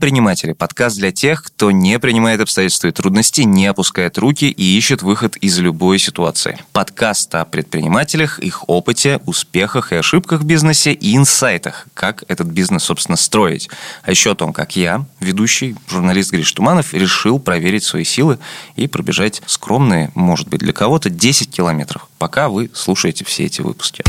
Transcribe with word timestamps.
«Неприниматели»– 0.00 0.52
подкаст 0.54 0.96
для 0.96 1.12
тех, 1.12 1.44
кто 1.44 1.70
не 1.70 1.98
принимает 1.98 2.40
обстоятельства 2.40 2.88
и 2.88 2.90
трудности, 2.90 3.42
не 3.42 3.66
опускает 3.66 4.16
руки 4.16 4.46
и 4.46 4.78
ищет 4.78 5.02
выход 5.02 5.36
из 5.36 5.58
любой 5.58 5.98
ситуации. 5.98 6.58
Подкаст 6.72 7.34
о 7.34 7.44
предпринимателях, 7.44 8.38
их 8.38 8.66
опыте, 8.66 9.20
успехах 9.26 9.92
и 9.92 9.96
ошибках 9.96 10.40
в 10.40 10.46
бизнесе 10.46 10.94
и 10.94 11.14
инсайтах, 11.14 11.86
как 11.92 12.24
этот 12.28 12.46
бизнес, 12.46 12.84
собственно, 12.84 13.16
строить. 13.16 13.68
А 14.02 14.10
еще 14.10 14.30
о 14.30 14.34
том, 14.34 14.54
как 14.54 14.74
я, 14.74 15.04
ведущий, 15.20 15.76
журналист 15.86 16.32
Гриш 16.32 16.50
Туманов, 16.50 16.94
решил 16.94 17.38
проверить 17.38 17.84
свои 17.84 18.04
силы 18.04 18.38
и 18.76 18.86
пробежать 18.86 19.42
скромные, 19.44 20.12
может 20.14 20.48
быть, 20.48 20.60
для 20.60 20.72
кого-то 20.72 21.10
10 21.10 21.50
километров, 21.50 22.08
пока 22.16 22.48
вы 22.48 22.70
слушаете 22.72 23.26
все 23.26 23.44
эти 23.44 23.60
выпуски. 23.60 24.02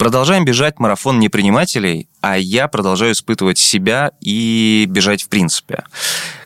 Продолжаем 0.00 0.46
бежать 0.46 0.78
марафон 0.78 1.18
непринимателей, 1.18 2.08
а 2.22 2.38
я 2.38 2.68
продолжаю 2.68 3.12
испытывать 3.12 3.58
себя 3.58 4.12
и 4.22 4.86
бежать 4.88 5.24
в 5.24 5.28
принципе. 5.28 5.84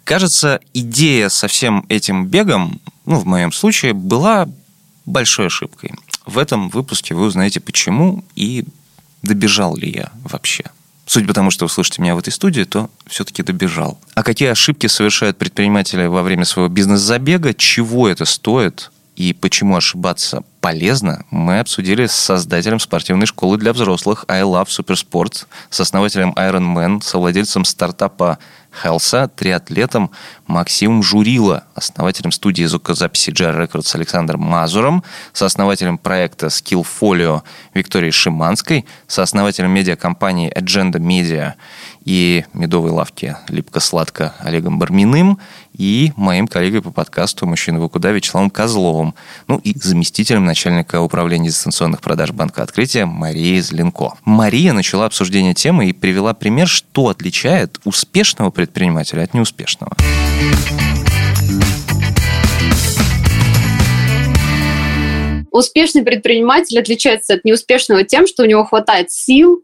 Кажется, 0.03 0.59
идея 0.73 1.29
со 1.29 1.47
всем 1.47 1.87
этим 1.89 2.27
бегом, 2.27 2.81
ну, 3.07 3.15
в 3.15 3.27
моем 3.27 3.53
случае, 3.53 3.93
была 3.93 4.49
большой 5.07 5.47
ошибкой. 5.47 5.93
В 6.27 6.39
этом 6.39 6.69
выпуске 6.69 7.15
вы 7.15 7.27
узнаете, 7.27 7.61
почему 7.61 8.25
и 8.35 8.65
добежал 9.23 9.77
ли 9.77 9.89
я 9.89 10.11
вообще. 10.25 10.65
Судя 11.07 11.29
по 11.29 11.33
тому, 11.33 11.53
что 11.53 11.67
вы 11.67 11.71
слышите 11.71 12.03
меня 12.03 12.17
в 12.17 12.19
этой 12.19 12.33
студии, 12.33 12.65
то 12.65 12.91
все-таки 13.07 13.45
добежал. 13.45 14.01
А 14.17 14.25
какие 14.25 14.49
ошибки 14.49 14.89
совершают 14.89 15.39
предприниматели 15.39 16.07
во 16.07 16.25
время 16.25 16.45
своего 16.45 16.69
бизнес-забега, 16.69 17.55
чего 17.55 18.09
это 18.09 18.25
стоит 18.25 18.91
и 19.17 19.33
почему 19.33 19.77
ошибаться 19.77 20.43
полезно, 20.61 21.25
мы 21.31 21.61
обсудили 21.61 22.07
с 22.07 22.13
создателем 22.13 22.81
спортивной 22.81 23.27
школы 23.27 23.59
для 23.59 23.73
взрослых 23.73 24.25
I 24.29 24.43
Love 24.43 24.67
Supersport, 24.67 25.47
с 25.71 25.81
основателем 25.81 26.33
Ironman, 26.33 27.03
совладельцем 27.03 27.65
стартапа 27.65 28.39
Хелса, 28.83 29.29
триатлетом 29.29 30.11
Максимом 30.47 31.03
Журила, 31.03 31.65
основателем 31.75 32.33
студии 32.33 32.65
звукозаписи 32.65 33.31
GR 33.31 33.57
Records 33.57 33.95
Александром 33.95 34.41
Мазуром, 34.41 35.05
сооснователем 35.33 35.97
проекта 35.99 36.47
Skillfolio 36.47 37.43
Викторией 37.73 38.11
Шиманской, 38.11 38.85
сооснователем 39.07 39.71
медиакомпании 39.71 40.53
Agenda 40.53 40.99
Media 40.99 41.55
и 42.05 42.45
медовой 42.53 42.91
лавки 42.91 43.37
«Липко-сладко» 43.49 44.35
Олегом 44.39 44.79
Барминым 44.79 45.39
и 45.77 46.13
моим 46.17 46.47
коллегой 46.47 46.83
по 46.83 46.91
подкасту 46.91 47.47
«Мужчина 47.47 47.81
вы 47.81 47.89
куда» 47.89 48.11
Вячеславом 48.13 48.51
Козловым, 48.51 49.15
ну 49.49 49.59
и 49.59 49.75
заместителем 49.79 50.45
начальника 50.45 51.01
управления 51.01 51.49
дистанционных 51.49 52.01
продаж 52.01 52.33
Банка 52.33 52.63
Открытия 52.63 53.07
Марией 53.07 53.61
Зеленко. 53.61 54.15
Мария 54.25 54.73
начала 54.73 55.07
обсуждение 55.07 55.55
темы 55.55 55.89
и 55.89 55.93
привела 55.93 56.35
пример, 56.35 56.69
что 56.69 57.09
отличает 57.09 57.81
успешного 57.85 58.51
предпринимателя 58.51 59.23
от 59.23 59.35
неуспешного. 59.35 59.97
Успешный 65.55 66.03
предприниматель 66.03 66.81
отличается 66.81 67.35
от 67.35 67.45
неуспешного 67.45 68.03
тем, 68.03 68.27
что 68.27 68.43
у 68.43 68.47
него 68.47 68.65
хватает 68.65 69.13
сил, 69.13 69.63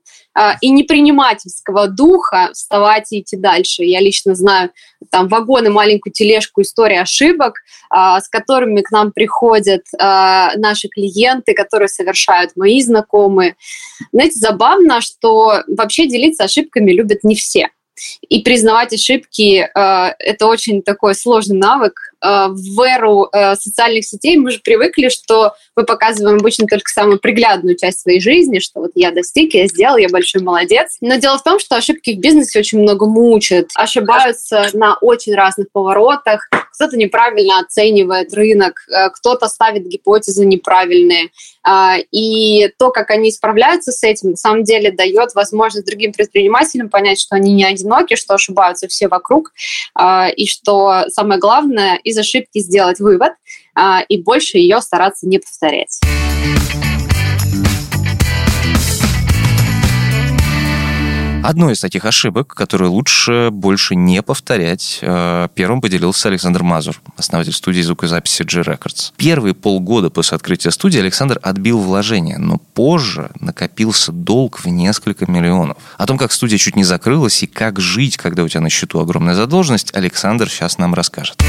и 0.61 0.71
непринимательского 0.71 1.89
духа 1.89 2.51
вставать 2.53 3.13
и 3.13 3.21
идти 3.21 3.37
дальше. 3.37 3.83
Я 3.83 4.01
лично 4.01 4.35
знаю 4.35 4.71
там 5.11 5.29
вагоны, 5.29 5.71
маленькую 5.71 6.13
тележку 6.13 6.63
истории 6.63 6.97
ошибок, 6.97 7.55
а, 7.91 8.21
с 8.21 8.29
которыми 8.29 8.83
к 8.83 8.91
нам 8.91 9.13
приходят 9.13 9.83
а, 9.99 10.53
наши 10.57 10.89
клиенты, 10.89 11.55
которые 11.55 11.89
совершают 11.89 12.53
мои 12.57 12.81
знакомые. 12.81 13.57
Знаете, 14.13 14.39
забавно, 14.39 15.01
что 15.01 15.63
вообще 15.67 16.07
делиться 16.07 16.45
ошибками 16.45 16.93
любят 16.93 17.25
не 17.25 17.35
все. 17.35 17.69
И 18.29 18.43
признавать 18.43 18.95
ошибки 18.95 19.59
э, 19.61 20.15
это 20.19 20.47
очень 20.47 20.83
такой 20.83 21.15
сложный 21.15 21.59
навык. 21.59 22.10
Э, 22.23 22.49
в 22.49 22.81
эру 22.83 23.29
э, 23.33 23.55
социальных 23.57 24.05
сетей 24.05 24.37
мы 24.37 24.51
же 24.51 24.61
привыкли, 24.61 25.09
что 25.09 25.55
мы 25.75 25.85
показываем 25.85 26.39
обычно 26.39 26.67
только 26.67 26.91
самую 26.91 27.19
приглядную 27.19 27.77
часть 27.77 28.01
своей 28.01 28.21
жизни, 28.21 28.59
что 28.59 28.81
вот 28.81 28.93
я 28.95 29.11
достиг, 29.11 29.55
я 29.55 29.67
сделал, 29.67 29.97
я 29.97 30.09
большой 30.09 30.43
молодец. 30.43 30.97
Но 31.01 31.17
дело 31.17 31.39
в 31.39 31.43
том, 31.43 31.59
что 31.59 31.77
ошибки 31.77 32.11
в 32.15 32.19
бизнесе 32.19 32.59
очень 32.59 32.81
много 32.81 33.07
мучают, 33.07 33.71
ошибаются 33.75 34.69
на 34.75 34.97
очень 35.01 35.35
разных 35.35 35.71
поворотах, 35.73 36.49
кто-то 36.73 36.97
неправильно 36.97 37.61
оценивает 37.61 38.33
рынок, 38.33 38.81
кто-то 39.15 39.49
ставит 39.49 39.87
гипотезы 39.87 40.47
неправильные. 40.47 41.29
И 42.11 42.71
то, 42.79 42.91
как 42.91 43.11
они 43.11 43.31
справляются 43.31 43.93
с 43.93 44.03
этим, 44.03 44.31
на 44.31 44.37
самом 44.37 44.65
деле 44.65 44.91
дает 44.91 45.35
возможность 45.35 45.87
другим 45.87 46.13
предпринимателям 46.13 46.89
понять, 46.89 47.21
что 47.21 47.37
они 47.37 47.53
не 47.53 47.65
одиноки, 47.65 48.15
что 48.17 48.35
ошибаются 48.35 48.89
все 48.89 49.09
вокруг, 49.09 49.53
и 50.01 50.47
что 50.47 51.05
самое 51.09 51.39
главное 51.39 52.01
из 52.11 52.19
ошибки 52.19 52.59
сделать 52.59 53.01
вывод 53.01 53.33
а, 53.75 54.03
и 54.09 54.23
больше 54.23 54.59
ее 54.59 54.81
стараться 54.81 55.27
не 55.27 55.39
повторять. 55.39 56.01
Одной 61.43 61.73
из 61.73 61.81
таких 61.81 62.05
ошибок, 62.05 62.49
которые 62.49 62.91
лучше 62.91 63.49
больше 63.51 63.95
не 63.95 64.23
повторять, 64.23 64.99
э, 65.01 65.49
первым 65.55 65.81
поделился 65.81 66.29
Александр 66.29 66.63
Мазур, 66.63 67.01
основатель 67.17 67.53
студии 67.53 67.81
звукозаписи 67.81 68.43
G 68.43 68.61
Records. 68.61 69.13
Первые 69.17 69.55
полгода 69.55 70.11
после 70.11 70.37
открытия 70.37 70.71
студии 70.71 71.01
Александр 71.01 71.41
отбил 71.43 71.81
вложения, 71.81 72.37
но 72.37 72.59
позже 72.59 73.31
накопился 73.41 74.13
долг 74.13 74.61
в 74.61 74.67
несколько 74.67 75.31
миллионов. 75.31 75.79
О 75.97 76.07
том, 76.07 76.19
как 76.19 76.31
студия 76.33 76.59
чуть 76.59 76.77
не 76.77 76.85
закрылась 76.85 77.43
и 77.43 77.47
как 77.47 77.81
жить, 77.81 78.19
когда 78.19 78.45
у 78.45 78.49
тебя 78.49 78.61
на 78.61 78.71
счету 78.71 79.01
огромная 79.01 79.35
задолженность, 79.35 79.97
Александр 79.97 80.51
сейчас 80.51 80.77
нам 80.77 80.93
расскажет. 80.93 81.43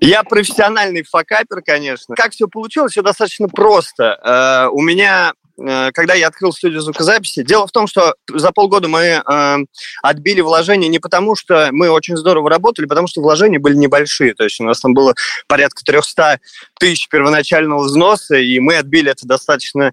Я 0.00 0.22
профессиональный 0.24 1.02
факапер, 1.02 1.60
конечно. 1.62 2.14
Как 2.14 2.32
все 2.32 2.48
получилось? 2.48 2.92
Все 2.92 3.02
достаточно 3.02 3.48
просто. 3.48 4.18
Э, 4.24 4.68
у 4.72 4.80
меня 4.80 5.34
э, 5.58 5.90
когда 5.92 6.14
я 6.14 6.28
открыл 6.28 6.54
студию 6.54 6.80
звукозаписи. 6.80 7.42
Дело 7.42 7.66
в 7.66 7.70
том, 7.70 7.86
что 7.86 8.14
за 8.26 8.50
полгода 8.50 8.88
мы 8.88 9.22
э, 9.22 9.56
отбили 10.02 10.40
вложения 10.40 10.88
не 10.88 11.00
потому, 11.00 11.36
что 11.36 11.68
мы 11.72 11.90
очень 11.90 12.16
здорово 12.16 12.48
работали, 12.48 12.86
потому 12.86 13.08
что 13.08 13.20
вложения 13.20 13.58
были 13.58 13.74
небольшие. 13.74 14.32
То 14.32 14.44
есть 14.44 14.58
у 14.60 14.64
нас 14.64 14.80
там 14.80 14.94
было 14.94 15.14
порядка 15.46 15.84
300 15.84 16.40
тысяч 16.78 17.06
первоначального 17.10 17.82
взноса, 17.82 18.36
и 18.36 18.58
мы 18.58 18.76
отбили 18.76 19.10
это 19.10 19.26
достаточно 19.26 19.92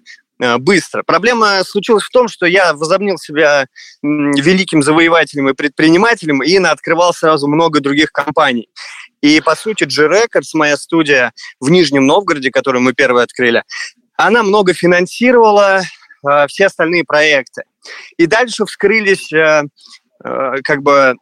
быстро. 0.60 1.02
Проблема 1.02 1.64
случилась 1.64 2.04
в 2.04 2.10
том, 2.10 2.28
что 2.28 2.46
я 2.46 2.72
возомнил 2.72 3.18
себя 3.18 3.66
великим 4.02 4.84
завоевателем 4.84 5.48
и 5.48 5.52
предпринимателем 5.52 6.44
и 6.44 6.56
открывал 6.58 7.12
сразу 7.12 7.48
много 7.48 7.80
других 7.80 8.12
компаний. 8.12 8.68
И, 9.20 9.40
по 9.40 9.56
сути, 9.56 9.84
G-Records, 9.84 10.50
моя 10.54 10.76
студия 10.76 11.32
в 11.60 11.70
Нижнем 11.70 12.06
Новгороде, 12.06 12.50
которую 12.50 12.82
мы 12.82 12.92
первые 12.92 13.24
открыли, 13.24 13.64
она 14.16 14.42
много 14.42 14.74
финансировала 14.74 15.80
э, 15.80 16.46
все 16.48 16.66
остальные 16.66 17.04
проекты. 17.04 17.62
И 18.16 18.26
дальше 18.26 18.64
вскрылись 18.66 19.32
э, 19.32 19.62
э, 20.24 20.52
как 20.62 20.82
бы 20.82 21.14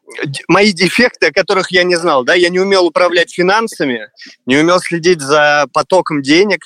мои 0.49 0.73
дефекты, 0.73 1.29
о 1.29 1.33
которых 1.33 1.71
я 1.71 1.85
не 1.85 1.97
знал. 1.97 2.25
Да? 2.25 2.35
Я 2.35 2.49
не 2.49 2.61
умел 2.61 2.87
управлять 2.87 3.33
финансами, 3.33 4.09
не 4.47 4.57
умел 4.57 4.81
следить 4.81 5.21
за 5.21 5.67
потоком 5.73 6.23
денег, 6.23 6.61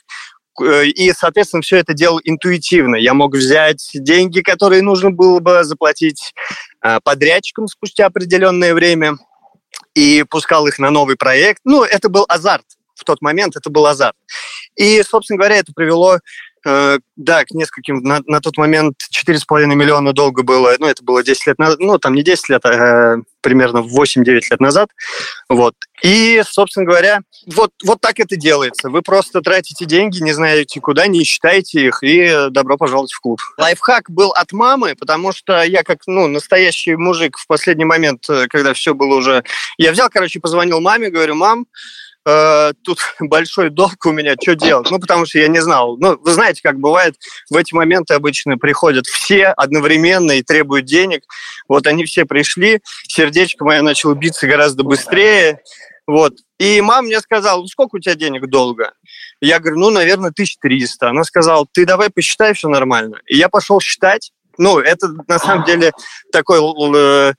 Э, 0.60 0.84
и, 0.86 1.12
соответственно, 1.12 1.62
все 1.62 1.78
это 1.78 1.94
делал 1.94 2.20
интуитивно. 2.24 2.96
Я 2.96 3.14
мог 3.14 3.34
взять 3.34 3.90
деньги, 3.94 4.40
которые 4.40 4.82
нужно 4.82 5.10
было 5.10 5.40
бы 5.40 5.64
заплатить 5.64 6.34
э, 6.82 6.98
подрядчикам 7.02 7.66
спустя 7.66 8.06
определенное 8.06 8.74
время, 8.74 9.16
и 9.94 10.24
пускал 10.24 10.66
их 10.66 10.78
на 10.78 10.90
новый 10.90 11.16
проект. 11.16 11.60
Ну, 11.64 11.84
это 11.84 12.08
был 12.08 12.24
азарт 12.28 12.64
в 12.94 13.04
тот 13.04 13.22
момент, 13.22 13.56
это 13.56 13.70
был 13.70 13.86
азарт. 13.86 14.16
И, 14.76 15.02
собственно 15.02 15.38
говоря, 15.38 15.56
это 15.56 15.72
привело 15.74 16.18
Э, 16.66 16.98
да, 17.16 17.44
к 17.44 17.52
нескольким, 17.52 18.02
на, 18.02 18.20
на 18.26 18.40
тот 18.40 18.58
момент 18.58 18.96
4,5 19.14 19.64
миллиона 19.66 20.12
долго 20.12 20.42
было, 20.42 20.74
ну, 20.78 20.86
это 20.86 21.02
было 21.02 21.22
10 21.22 21.46
лет 21.46 21.56
ну, 21.58 21.98
там 21.98 22.14
не 22.14 22.22
10 22.22 22.48
лет, 22.50 22.60
а 22.64 23.16
э, 23.16 23.16
примерно 23.40 23.78
8-9 23.78 24.24
лет 24.50 24.60
назад, 24.60 24.90
вот. 25.48 25.74
И, 26.02 26.42
собственно 26.46 26.86
говоря, 26.86 27.20
вот, 27.46 27.70
вот 27.84 28.00
так 28.00 28.20
это 28.20 28.36
делается. 28.36 28.88
Вы 28.88 29.02
просто 29.02 29.40
тратите 29.40 29.84
деньги, 29.84 30.22
не 30.22 30.32
знаете 30.32 30.80
куда, 30.80 31.06
не 31.06 31.24
считаете 31.24 31.86
их, 31.86 32.02
и 32.02 32.48
добро 32.50 32.76
пожаловать 32.76 33.12
в 33.12 33.20
клуб. 33.20 33.40
Лайфхак 33.58 34.10
был 34.10 34.30
от 34.30 34.52
мамы, 34.52 34.94
потому 34.98 35.32
что 35.32 35.62
я 35.62 35.82
как, 35.82 35.98
ну, 36.06 36.26
настоящий 36.26 36.96
мужик 36.96 37.36
в 37.36 37.46
последний 37.46 37.84
момент, 37.84 38.28
э, 38.30 38.46
когда 38.48 38.72
все 38.72 38.94
было 38.94 39.16
уже... 39.16 39.44
Я 39.78 39.92
взял, 39.92 40.08
короче, 40.08 40.40
позвонил 40.40 40.80
маме, 40.80 41.10
говорю, 41.10 41.34
мам, 41.34 41.66
э, 42.26 42.72
тут 42.84 42.98
большой 43.20 43.70
долг 43.70 44.04
у 44.04 44.12
меня, 44.12 44.34
что 44.40 44.54
делать? 44.54 44.90
Ну, 44.90 44.98
потому 44.98 45.26
что 45.26 45.38
я 45.38 45.48
не 45.48 45.60
знал. 45.60 45.96
Ну, 45.98 46.18
вы 46.18 46.32
знаете, 46.32 46.60
как 46.62 46.78
бывает, 46.78 47.16
в 47.50 47.56
эти 47.56 47.74
моменты 47.74 48.14
обычно 48.14 48.58
приходят 48.58 49.06
все 49.06 49.46
одновременно 49.48 50.32
и 50.32 50.42
требуют 50.42 50.86
денег. 50.86 51.24
Вот 51.68 51.86
они 51.86 52.04
все 52.04 52.24
пришли, 52.24 52.80
сердечко 53.08 53.64
мое 53.64 53.82
начало 53.82 54.14
биться 54.14 54.46
гораздо 54.46 54.82
быстрее, 54.82 55.60
Вот. 56.06 56.34
И 56.58 56.80
мама 56.80 57.06
мне 57.06 57.20
сказала, 57.20 57.60
ну 57.60 57.66
сколько 57.66 57.96
у 57.96 57.98
тебя 58.00 58.14
денег 58.14 58.48
долго? 58.48 58.92
Я 59.40 59.60
говорю, 59.60 59.78
ну, 59.78 59.90
наверное, 59.90 60.30
1300. 60.30 61.08
Она 61.08 61.24
сказала, 61.24 61.66
ты 61.72 61.86
давай 61.86 62.10
посчитай, 62.10 62.52
все 62.52 62.68
нормально. 62.68 63.20
И 63.26 63.36
я 63.36 63.48
пошел 63.48 63.80
считать. 63.80 64.32
Ну, 64.58 64.78
это 64.78 65.08
на 65.26 65.38
самом 65.38 65.64
деле 65.64 65.92
такой 66.32 66.58
э, 66.94 67.32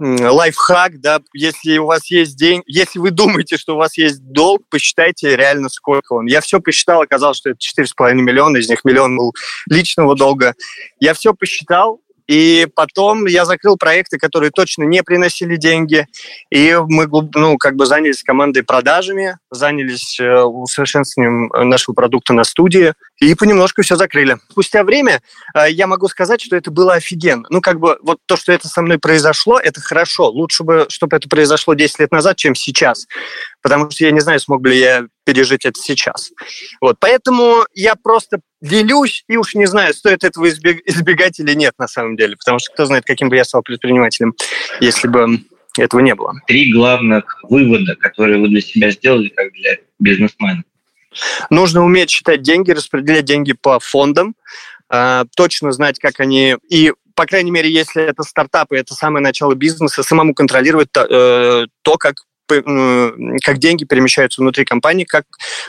лайфхак, 0.00 1.00
да, 1.00 1.20
если 1.32 1.78
у 1.78 1.86
вас 1.86 2.10
есть 2.10 2.36
деньги, 2.36 2.64
если 2.66 2.98
вы 2.98 3.10
думаете, 3.10 3.56
что 3.56 3.74
у 3.74 3.78
вас 3.78 3.98
есть 3.98 4.22
долг, 4.22 4.62
посчитайте 4.70 5.36
реально 5.36 5.68
сколько 5.68 6.12
он. 6.12 6.26
Я 6.26 6.40
все 6.40 6.60
посчитал, 6.60 7.02
оказалось, 7.02 7.38
что 7.38 7.50
это 7.50 7.58
4,5 7.58 8.14
миллиона, 8.14 8.58
из 8.58 8.68
них 8.68 8.84
миллион 8.84 9.16
был 9.16 9.34
личного 9.68 10.16
долга. 10.16 10.54
Я 11.00 11.14
все 11.14 11.34
посчитал, 11.34 12.00
и 12.28 12.68
потом 12.74 13.26
я 13.26 13.46
закрыл 13.46 13.78
проекты, 13.78 14.18
которые 14.18 14.50
точно 14.50 14.84
не 14.84 15.02
приносили 15.02 15.56
деньги. 15.56 16.06
И 16.50 16.78
мы 16.86 17.08
ну, 17.34 17.56
как 17.56 17.74
бы 17.74 17.86
занялись 17.86 18.22
командой 18.22 18.62
продажами, 18.62 19.38
занялись 19.50 20.20
э, 20.20 20.42
усовершенствованием 20.42 21.48
нашего 21.68 21.94
продукта 21.94 22.34
на 22.34 22.44
студии. 22.44 22.92
И 23.20 23.34
понемножку 23.34 23.82
все 23.82 23.96
закрыли. 23.96 24.36
Спустя 24.50 24.84
время 24.84 25.22
э, 25.54 25.70
я 25.70 25.86
могу 25.86 26.06
сказать, 26.08 26.42
что 26.42 26.54
это 26.54 26.70
было 26.70 26.94
офигенно. 26.94 27.46
Ну, 27.48 27.62
как 27.62 27.80
бы 27.80 27.98
вот 28.02 28.18
то, 28.26 28.36
что 28.36 28.52
это 28.52 28.68
со 28.68 28.82
мной 28.82 28.98
произошло, 28.98 29.58
это 29.58 29.80
хорошо. 29.80 30.28
Лучше 30.28 30.64
бы, 30.64 30.86
чтобы 30.90 31.16
это 31.16 31.30
произошло 31.30 31.72
10 31.72 31.98
лет 31.98 32.12
назад, 32.12 32.36
чем 32.36 32.54
сейчас. 32.54 33.06
Потому 33.62 33.90
что 33.90 34.04
я 34.04 34.10
не 34.10 34.20
знаю, 34.20 34.38
смог 34.38 34.60
бы 34.60 34.68
ли 34.68 34.78
я 34.78 35.04
пережить 35.24 35.64
это 35.64 35.78
сейчас. 35.80 36.30
Вот, 36.80 36.96
поэтому 37.00 37.64
я 37.74 37.96
просто 37.96 38.40
делюсь 38.60 39.24
и 39.28 39.36
уж 39.36 39.54
не 39.54 39.66
знаю, 39.66 39.94
стоит 39.94 40.24
этого 40.24 40.48
избегать 40.48 41.40
или 41.40 41.54
нет 41.54 41.74
на 41.78 41.88
самом 41.88 42.16
деле. 42.16 42.36
Потому 42.36 42.58
что 42.58 42.72
кто 42.72 42.84
знает, 42.86 43.04
каким 43.04 43.28
бы 43.28 43.36
я 43.36 43.44
стал 43.44 43.62
предпринимателем, 43.62 44.34
если 44.80 45.08
бы 45.08 45.40
этого 45.76 46.00
не 46.00 46.14
было. 46.14 46.34
Три 46.46 46.72
главных 46.72 47.38
вывода, 47.44 47.94
которые 47.96 48.40
вы 48.40 48.48
для 48.48 48.60
себя 48.60 48.90
сделали, 48.90 49.28
как 49.28 49.52
для 49.52 49.78
бизнесмена. 49.98 50.64
Нужно 51.50 51.84
уметь 51.84 52.10
считать 52.10 52.42
деньги, 52.42 52.70
распределять 52.70 53.24
деньги 53.24 53.52
по 53.52 53.78
фондам, 53.80 54.34
э, 54.90 55.24
точно 55.36 55.72
знать, 55.72 55.98
как 55.98 56.20
они... 56.20 56.56
И, 56.68 56.92
по 57.14 57.26
крайней 57.26 57.50
мере, 57.50 57.70
если 57.70 58.02
это 58.02 58.22
стартапы, 58.22 58.76
это 58.76 58.94
самое 58.94 59.22
начало 59.22 59.54
бизнеса, 59.54 60.02
самому 60.02 60.34
контролировать 60.34 60.90
то, 60.92 61.06
э, 61.08 61.66
то 61.82 61.96
как 61.96 62.16
как 63.42 63.58
деньги 63.58 63.84
перемещаются 63.84 64.40
внутри 64.40 64.64
компании, 64.64 65.04
как 65.04 65.26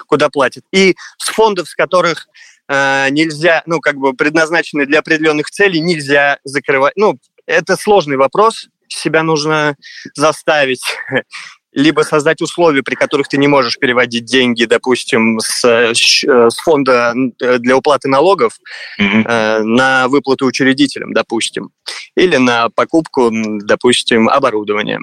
куда 0.07 0.29
платят. 0.29 0.63
И 0.71 0.95
с 1.17 1.27
фондов, 1.27 1.67
с 1.67 1.75
которых 1.75 2.29
нельзя, 2.69 3.63
ну, 3.65 3.79
как 3.79 3.95
бы 3.95 4.13
предназначены 4.13 4.85
для 4.85 4.99
определенных 4.99 5.49
целей, 5.49 5.79
нельзя 5.79 6.37
закрывать. 6.43 6.93
Ну, 6.95 7.17
это 7.47 7.75
сложный 7.75 8.15
вопрос, 8.15 8.67
себя 8.87 9.23
нужно 9.23 9.75
заставить 10.15 10.83
либо 11.71 12.01
создать 12.01 12.41
условия, 12.41 12.83
при 12.83 12.95
которых 12.95 13.27
ты 13.27 13.37
не 13.37 13.47
можешь 13.47 13.77
переводить 13.77 14.25
деньги, 14.25 14.65
допустим, 14.65 15.39
с, 15.39 15.63
э, 15.63 15.93
с 15.93 16.57
фонда 16.57 17.13
э, 17.39 17.57
для 17.59 17.77
уплаты 17.77 18.07
налогов 18.07 18.53
mm-hmm. 18.99 19.23
э, 19.25 19.59
на 19.63 20.07
выплату 20.07 20.45
учредителям, 20.45 21.13
допустим, 21.13 21.71
или 22.15 22.37
на 22.37 22.69
покупку, 22.69 23.29
допустим, 23.31 24.29
оборудования. 24.29 24.99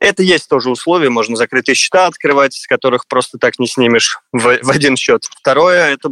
Это 0.00 0.22
есть 0.22 0.48
тоже 0.48 0.70
условие, 0.70 1.10
можно 1.10 1.36
закрытые 1.36 1.76
счета 1.76 2.06
открывать, 2.06 2.54
с 2.54 2.66
которых 2.66 3.06
просто 3.06 3.38
так 3.38 3.58
не 3.58 3.68
снимешь 3.68 4.18
в, 4.32 4.58
в 4.62 4.70
один 4.70 4.96
счет. 4.96 5.24
Второе, 5.40 5.92
это 5.92 6.10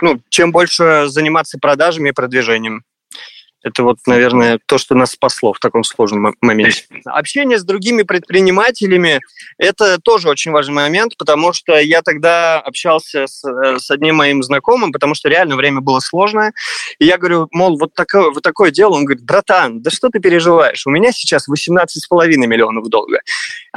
ну, 0.00 0.20
чем 0.28 0.52
больше 0.52 1.04
заниматься 1.08 1.58
продажами 1.58 2.10
и 2.10 2.12
продвижением. 2.12 2.84
Это 3.68 3.82
вот, 3.82 3.98
наверное, 4.06 4.58
то, 4.64 4.78
что 4.78 4.94
нас 4.94 5.12
спасло 5.12 5.52
в 5.52 5.58
таком 5.58 5.84
сложном 5.84 6.34
моменте. 6.40 6.84
Общение 7.04 7.58
с 7.58 7.64
другими 7.64 8.02
предпринимателями– 8.02 9.20
это 9.58 9.98
тоже 10.00 10.28
очень 10.28 10.52
важный 10.52 10.74
момент, 10.74 11.16
потому 11.18 11.52
что 11.52 11.78
я 11.78 12.02
тогда 12.02 12.60
общался 12.60 13.26
с, 13.26 13.44
э, 13.44 13.78
с 13.78 13.90
одним 13.90 14.16
моим 14.16 14.42
знакомым, 14.42 14.90
потому 14.90 15.14
что 15.14 15.28
реально 15.28 15.56
время 15.56 15.80
было 15.80 16.00
сложное. 16.00 16.52
И 16.98 17.04
я 17.04 17.18
говорю, 17.18 17.48
мол, 17.52 17.78
вот 17.78 17.92
такое, 17.94 18.30
вот 18.30 18.42
такое 18.42 18.70
дело. 18.70 18.94
Он 18.94 19.04
говорит, 19.04 19.24
братан, 19.24 19.82
да 19.82 19.90
что 19.90 20.08
ты 20.08 20.18
переживаешь? 20.18 20.86
У 20.86 20.90
меня 20.90 21.12
сейчас 21.12 21.48
18,5 21.48 22.26
миллионов 22.46 22.88
долга. 22.88 23.20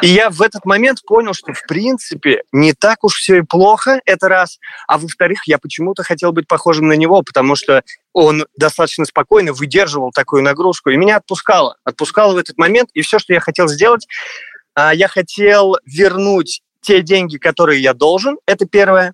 И 0.01 0.07
я 0.07 0.29
в 0.29 0.41
этот 0.41 0.65
момент 0.65 1.01
понял, 1.05 1.33
что, 1.33 1.53
в 1.53 1.63
принципе, 1.67 2.43
не 2.53 2.73
так 2.73 3.03
уж 3.03 3.15
все 3.15 3.39
и 3.39 3.41
плохо, 3.41 3.99
это 4.05 4.29
раз. 4.29 4.57
А 4.87 4.97
во-вторых, 4.97 5.41
я 5.47 5.57
почему-то 5.57 6.03
хотел 6.03 6.31
быть 6.31 6.47
похожим 6.47 6.87
на 6.87 6.93
него, 6.93 7.21
потому 7.23 7.55
что 7.55 7.83
он 8.13 8.45
достаточно 8.57 9.05
спокойно 9.05 9.53
выдерживал 9.53 10.11
такую 10.11 10.43
нагрузку, 10.43 10.89
и 10.89 10.97
меня 10.97 11.17
отпускало. 11.17 11.77
Отпускало 11.83 12.33
в 12.33 12.37
этот 12.37 12.57
момент, 12.57 12.89
и 12.93 13.01
все, 13.01 13.19
что 13.19 13.33
я 13.33 13.39
хотел 13.39 13.67
сделать, 13.67 14.07
а, 14.73 14.93
я 14.93 15.07
хотел 15.07 15.77
вернуть 15.85 16.61
те 16.81 17.01
деньги, 17.01 17.37
которые 17.37 17.81
я 17.81 17.93
должен, 17.93 18.37
это 18.45 18.65
первое. 18.65 19.13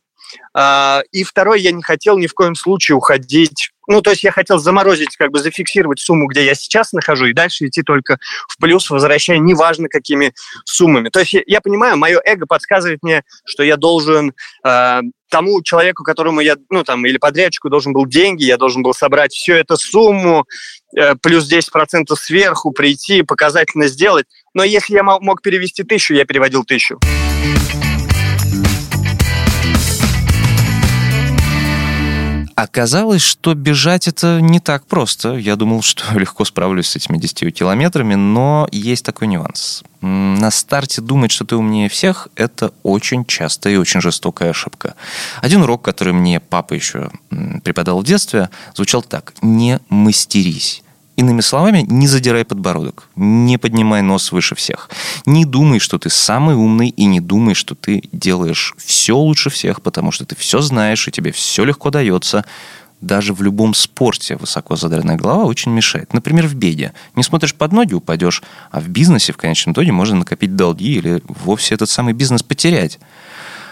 А, 0.53 1.01
и 1.12 1.24
второе, 1.24 1.59
я 1.59 1.71
не 1.71 1.83
хотел 1.83 2.18
ни 2.18 2.27
в 2.27 2.33
коем 2.33 2.56
случае 2.56 2.95
уходить 2.95 3.71
ну, 3.88 4.01
то 4.01 4.09
есть 4.09 4.24
я 4.24 4.31
хотел 4.31 4.59
заморозить, 4.59 5.15
как 5.15 5.31
бы 5.31 5.39
зафиксировать 5.39 6.00
сумму, 6.00 6.27
где 6.27 6.45
я 6.45 6.56
сейчас 6.56 6.91
нахожу, 6.91 7.25
и 7.27 7.33
дальше 7.33 7.68
идти 7.68 7.81
только 7.81 8.18
в 8.50 8.57
плюс, 8.59 8.89
возвращая 8.89 9.39
неважно 9.39 9.88
какими 9.88 10.33
суммами. 10.65 11.09
То 11.09 11.21
есть 11.21 11.33
я, 11.33 11.41
я 11.47 11.62
понимаю, 11.62 11.97
мое 11.97 12.19
эго 12.24 12.45
подсказывает 12.45 13.01
мне, 13.01 13.24
что 13.45 13.63
я 13.63 13.77
должен 13.77 14.33
э, 14.65 15.00
тому 15.29 15.63
человеку, 15.63 16.03
которому 16.03 16.41
я, 16.41 16.57
ну, 16.69 16.83
там, 16.83 17.06
или 17.06 17.18
подрядчику 17.18 17.69
должен 17.69 17.94
был 17.94 18.06
деньги, 18.06 18.44
я 18.44 18.57
должен 18.57 18.83
был 18.83 18.94
собрать 18.94 19.31
всю 19.31 19.53
эту 19.53 19.77
сумму, 19.77 20.45
э, 20.97 21.15
плюс 21.15 21.50
10% 21.50 22.13
сверху, 22.15 22.71
прийти, 22.71 23.21
показательно 23.21 23.88
сделать. 23.88 24.25
Но 24.53 24.65
если 24.65 24.95
я 24.95 25.03
мог 25.03 25.41
перевести 25.41 25.83
тысячу, 25.83 26.13
я 26.13 26.25
переводил 26.25 26.65
тысячу. 26.65 27.00
Оказалось, 32.57 33.21
что 33.21 33.54
бежать 33.54 34.07
это 34.07 34.42
не 34.42 34.59
так 34.59 34.88
просто. 34.88 35.36
Я 35.36 35.56
думал, 35.56 35.83
что 35.83 36.04
легко 36.18 36.44
справлюсь 36.44 36.88
с 36.88 36.95
этими 36.95 37.19
10 37.19 37.54
километрами, 37.54 38.15
но 38.15 38.68
есть 38.71 39.06
такой 39.06 39.27
нюанс. 39.27 39.83
На 40.01 40.50
старте 40.50 41.01
думать, 41.01 41.30
что 41.30 41.45
ты 41.45 41.56
умнее 41.56 41.88
всех, 41.88 42.30
это 42.36 42.74
очень 42.81 43.25
частая 43.25 43.75
и 43.75 43.77
очень 43.77 44.01
жестокая 44.01 44.50
ошибка. 44.50 44.95
Один 45.39 45.62
урок, 45.62 45.83
который 45.83 46.13
мне 46.13 46.39
папа 46.39 46.74
еще 46.74 47.12
преподал 47.63 48.00
в 48.00 48.04
детстве, 48.04 48.50
звучал 48.74 49.03
так. 49.03 49.34
Не 49.43 49.79
мастерись. 49.89 50.82
Иными 51.17 51.41
словами, 51.41 51.83
не 51.89 52.05
задирай 52.07 52.45
подбородок, 52.45 53.09
не 53.15 53.57
поднимай 53.57 54.03
нос 54.03 54.31
выше 54.31 54.53
всех. 54.53 54.88
Не 55.25 55.45
думай, 55.45 55.79
что 55.79 55.97
ты 55.97 56.12
самый 56.12 56.53
умный, 56.53 56.89
и 56.89 57.05
не 57.05 57.19
думай, 57.19 57.55
что 57.55 57.74
ты 57.74 58.03
делаешь 58.12 58.75
все 58.77 59.17
лучше 59.17 59.50
всех, 59.50 59.81
потому 59.81 60.12
что 60.12 60.25
ты 60.25 60.36
все 60.36 60.62
знаешь, 60.62 61.07
и 61.07 61.12
тебе 61.12 61.31
все 61.31 61.63
легко 61.63 61.89
дается. 61.89 62.45
Даже 63.01 63.33
в 63.33 63.41
любом 63.41 63.74
спорте 63.74 64.36
высоко 64.38 64.75
задранная 64.75 65.15
голова 65.15 65.45
очень 65.45 65.71
мешает. 65.71 66.13
Например, 66.13 66.45
в 66.45 66.53
беге. 66.53 66.93
Не 67.15 67.24
смотришь 67.24 67.55
под 67.55 67.71
ноги, 67.71 67.95
упадешь. 67.95 68.43
А 68.69 68.79
в 68.79 68.88
бизнесе 68.88 69.33
в 69.33 69.38
конечном 69.38 69.74
итоге 69.74 69.91
можно 69.91 70.17
накопить 70.17 70.55
долги 70.55 70.97
или 70.97 71.24
вовсе 71.27 71.74
этот 71.74 71.89
самый 71.89 72.13
бизнес 72.13 72.43
потерять. 72.43 73.00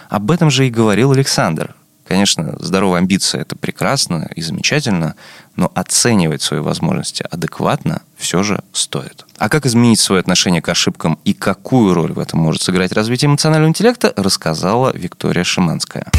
Об 0.10 0.32
этом 0.32 0.50
же 0.50 0.66
и 0.66 0.72
говорил 0.72 1.12
Александр. 1.12 1.76
Конечно, 2.08 2.56
здоровая 2.60 3.00
амбиция– 3.00 3.42
это 3.42 3.56
прекрасно 3.56 4.30
и 4.36 4.42
замечательно, 4.42 5.16
но 5.56 5.72
оценивать 5.74 6.42
свои 6.42 6.60
возможности 6.60 7.26
адекватно 7.30 8.02
все 8.16 8.44
же 8.44 8.64
стоит. 8.74 9.26
А 9.38 9.50
как 9.50 9.66
изменить 9.66 10.00
свое 10.00 10.20
отношение 10.20 10.62
к 10.62 10.70
ошибкам 10.70 11.18
и 11.26 11.34
какую 11.34 11.94
роль 11.94 12.14
в 12.14 12.20
этом 12.20 12.40
может 12.40 12.62
сыграть 12.62 12.92
развитие 12.92 13.28
эмоционального 13.28 13.70
интеллекта, 13.70 14.14
рассказала 14.16 14.96
Виктория 14.96 15.44
Шиманская. 15.44 16.12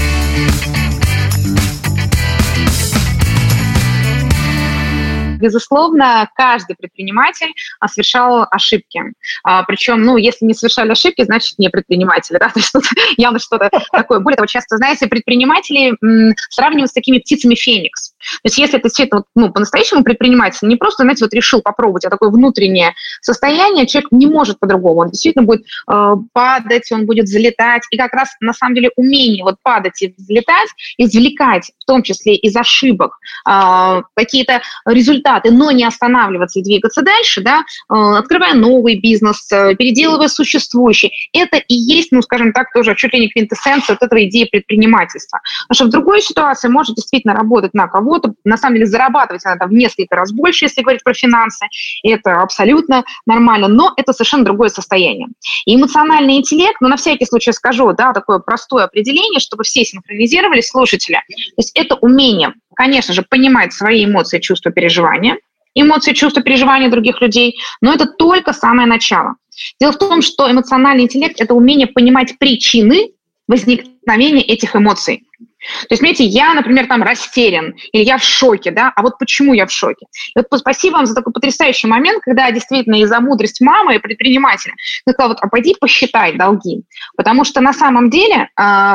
Безусловно, 5.39 6.29
каждый 6.35 6.77
предприниматель 6.77 7.53
а, 7.81 7.89
совершал 7.89 8.47
ошибки. 8.51 9.01
А, 9.45 9.63
Причем, 9.65 10.03
ну, 10.03 10.17
если 10.17 10.45
не 10.45 10.55
совершали 10.55 10.93
ошибки, 10.93 11.23
значит, 11.23 11.59
не 11.59 11.69
предприниматели, 11.69 12.39
да, 12.41 12.49
то 12.49 12.59
есть 12.59 12.73
тут 12.73 12.85
явно 13.17 13.39
что-то 13.39 13.71
такое. 13.93 14.21
Более 14.21 14.37
того, 14.37 14.47
часто, 14.47 14.77
знаете, 14.77 15.07
предприниматели 15.07 15.97
сравнивают 16.51 16.91
с 16.91 16.95
такими 16.95 17.19
птицами 17.19 17.55
феникс. 17.55 18.15
То 18.43 18.47
есть 18.47 18.59
если 18.59 18.79
ты 18.79 18.91
действительно, 18.97 19.25
ну, 19.35 19.53
по-настоящему 19.53 20.03
предприниматель, 20.03 20.67
не 20.69 20.77
просто, 20.77 21.03
знаете, 21.03 21.25
вот 21.25 21.35
решил 21.35 21.61
попробовать, 21.61 22.05
а 22.05 22.11
такое 22.11 22.31
внутреннее 22.31 22.95
состояние, 23.21 23.87
человек 23.87 24.11
не 24.13 24.27
может 24.27 24.59
по-другому. 24.59 25.03
Он 25.03 25.11
действительно 25.11 25.45
будет 25.45 25.65
э, 25.91 26.15
падать, 26.33 26.91
он 26.93 27.07
будет 27.07 27.27
взлетать. 27.27 27.83
И 27.91 27.97
как 27.97 28.13
раз, 28.13 28.31
на 28.41 28.53
самом 28.53 28.75
деле, 28.75 28.91
умение 28.97 29.45
вот 29.45 29.57
падать 29.63 30.01
и 30.03 30.15
взлетать, 30.17 30.69
извлекать, 30.99 31.71
в 31.79 31.85
том 31.87 32.03
числе 32.03 32.37
из 32.37 32.57
ошибок, 32.57 33.19
э, 33.49 34.03
какие-то 34.15 34.63
результаты, 34.87 35.51
но 35.51 35.71
не 35.71 35.85
останавливаться 35.85 36.61
и 36.61 36.63
двигаться 36.63 37.03
дальше, 37.03 37.43
да, 37.43 37.61
э, 37.61 37.95
открывая 37.95 38.55
новый 38.55 38.99
бизнес, 39.01 39.51
э, 39.53 39.75
переделывая 39.75 40.29
существующий. 40.29 41.13
Это 41.33 41.57
и 41.57 41.75
есть, 41.75 42.13
ну, 42.13 42.23
скажем 42.23 42.53
так, 42.53 42.73
тоже 42.73 42.95
чуть 42.97 43.13
ли 43.13 43.21
не 43.21 43.29
квинтэссенция 43.29 43.99
вот 44.01 44.07
этой 44.07 44.29
идеи 44.29 44.45
предпринимательства. 44.45 45.41
Потому 45.69 45.75
что 45.77 45.85
в 45.87 45.91
другой 45.91 46.23
ситуации 46.23 46.69
может 46.69 46.97
действительно 46.97 47.35
работать 47.35 47.75
на 47.75 47.89
кого 47.89 48.16
работу, 48.17 48.37
на 48.45 48.57
самом 48.57 48.77
деле 48.77 48.87
зарабатывать 48.87 49.45
она 49.45 49.57
там 49.57 49.71
в 49.71 49.73
несколько 49.73 50.17
раз 50.17 50.33
больше, 50.33 50.67
если 50.67 50.83
говорить 50.83 51.05
про 51.05 51.15
финансы, 51.15 51.67
это 52.03 52.41
абсолютно 52.41 53.05
нормально, 53.27 53.69
но 53.69 53.93
это 53.97 54.13
совершенно 54.13 54.45
другое 54.45 54.69
состояние. 54.69 55.29
И 55.65 55.75
эмоциональный 55.75 56.37
интеллект, 56.37 56.77
ну, 56.81 56.89
на 56.89 56.97
всякий 56.97 57.27
случай 57.27 57.53
скажу, 57.53 57.93
да, 57.93 58.13
такое 58.13 58.39
простое 58.39 58.85
определение, 58.85 59.41
чтобы 59.41 59.65
все 59.65 59.85
синхронизировались, 59.85 60.69
слушатели. 60.69 61.21
То 61.29 61.59
есть 61.59 61.73
это 61.75 61.95
умение, 61.97 62.55
конечно 62.75 63.15
же, 63.15 63.23
понимать 63.23 63.73
свои 63.73 64.05
эмоции, 64.05 64.39
чувства, 64.39 64.73
переживания, 64.73 65.39
эмоции, 65.75 66.13
чувства, 66.13 66.43
переживания 66.43 66.91
других 66.91 67.21
людей, 67.21 67.57
но 67.81 67.93
это 67.93 68.07
только 68.07 68.53
самое 68.53 68.89
начало. 68.89 69.37
Дело 69.81 69.93
в 69.93 69.99
том, 69.99 70.23
что 70.23 70.51
эмоциональный 70.51 71.05
интеллект– 71.05 71.37
это 71.41 71.55
умение 71.55 71.87
понимать 71.87 72.39
причины 72.39 73.11
возникновения 73.49 74.43
этих 74.43 74.75
эмоций. 74.75 75.23
То 75.83 75.87
есть, 75.91 76.01
понимаете, 76.01 76.25
я, 76.25 76.55
например, 76.55 76.87
там 76.87 77.03
растерян, 77.03 77.75
или 77.93 78.03
я 78.03 78.19
в 78.19 78.25
шоке, 78.25 78.71
да, 78.71 78.93
а 78.95 79.03
вот 79.03 79.19
почему 79.19 79.55
я 79.55 79.67
в 79.67 79.73
шоке? 79.73 80.07
И 80.35 80.39
вот 80.39 80.61
спасибо 80.61 80.95
вам 80.95 81.07
за 81.07 81.15
такой 81.15 81.33
потрясающий 81.33 81.87
момент, 81.87 82.23
когда 82.23 82.51
действительно 82.51 83.01
из-за 83.03 83.21
мудрости 83.21 83.63
мамы 83.63 83.97
и 83.97 83.99
предпринимателя 83.99 84.75
я 85.07 85.13
сказала, 85.13 85.33
вот, 85.33 85.39
а 85.43 85.49
пойди 85.49 85.75
посчитай 85.79 86.37
долги. 86.37 86.85
Потому 87.17 87.45
что 87.45 87.61
на 87.61 87.73
самом 87.73 88.11
деле 88.11 88.49
э, 88.59 88.95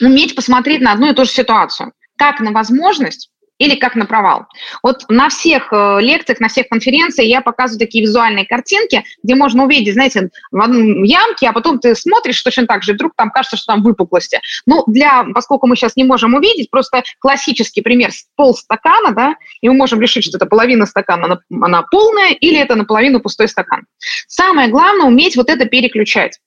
уметь 0.00 0.34
посмотреть 0.34 0.80
на 0.80 0.92
одну 0.92 1.10
и 1.10 1.14
ту 1.14 1.24
же 1.24 1.30
ситуацию, 1.30 1.92
как 2.16 2.40
на 2.40 2.52
возможность, 2.52 3.30
или 3.62 3.76
как 3.76 3.94
на 3.94 4.06
провал. 4.06 4.46
Вот 4.82 5.04
на 5.08 5.28
всех 5.28 5.72
э, 5.72 5.98
лекциях, 6.00 6.40
на 6.40 6.48
всех 6.48 6.68
конференциях 6.68 7.28
я 7.28 7.40
показываю 7.40 7.78
такие 7.78 8.02
визуальные 8.02 8.44
картинки, 8.44 9.04
где 9.22 9.36
можно 9.36 9.64
увидеть, 9.64 9.94
знаете, 9.94 10.30
в 10.50 11.04
ямке, 11.04 11.48
а 11.48 11.52
потом 11.52 11.78
ты 11.78 11.94
смотришь 11.94 12.42
точно 12.42 12.66
так 12.66 12.82
же, 12.82 12.94
вдруг 12.94 13.12
там 13.16 13.30
кажется, 13.30 13.56
что 13.56 13.72
там 13.74 13.82
выпуклости. 13.82 14.40
Ну, 14.66 14.82
для, 14.88 15.24
поскольку 15.32 15.68
мы 15.68 15.76
сейчас 15.76 15.94
не 15.94 16.04
можем 16.04 16.34
увидеть, 16.34 16.70
просто 16.70 17.04
классический 17.20 17.82
пример 17.82 18.10
пол 18.34 18.54
стакана, 18.56 19.12
да, 19.12 19.36
и 19.60 19.68
мы 19.68 19.74
можем 19.74 20.00
решить, 20.00 20.24
что 20.24 20.36
это 20.38 20.46
половина 20.46 20.86
стакана, 20.86 21.24
она, 21.26 21.38
она 21.64 21.82
полная, 21.82 22.30
или 22.32 22.58
это 22.58 22.74
наполовину 22.74 23.20
пустой 23.20 23.48
стакан. 23.48 23.84
Самое 24.26 24.68
главное 24.68 25.06
уметь 25.06 25.36
вот 25.36 25.48
это 25.48 25.66
переключать. 25.66 26.40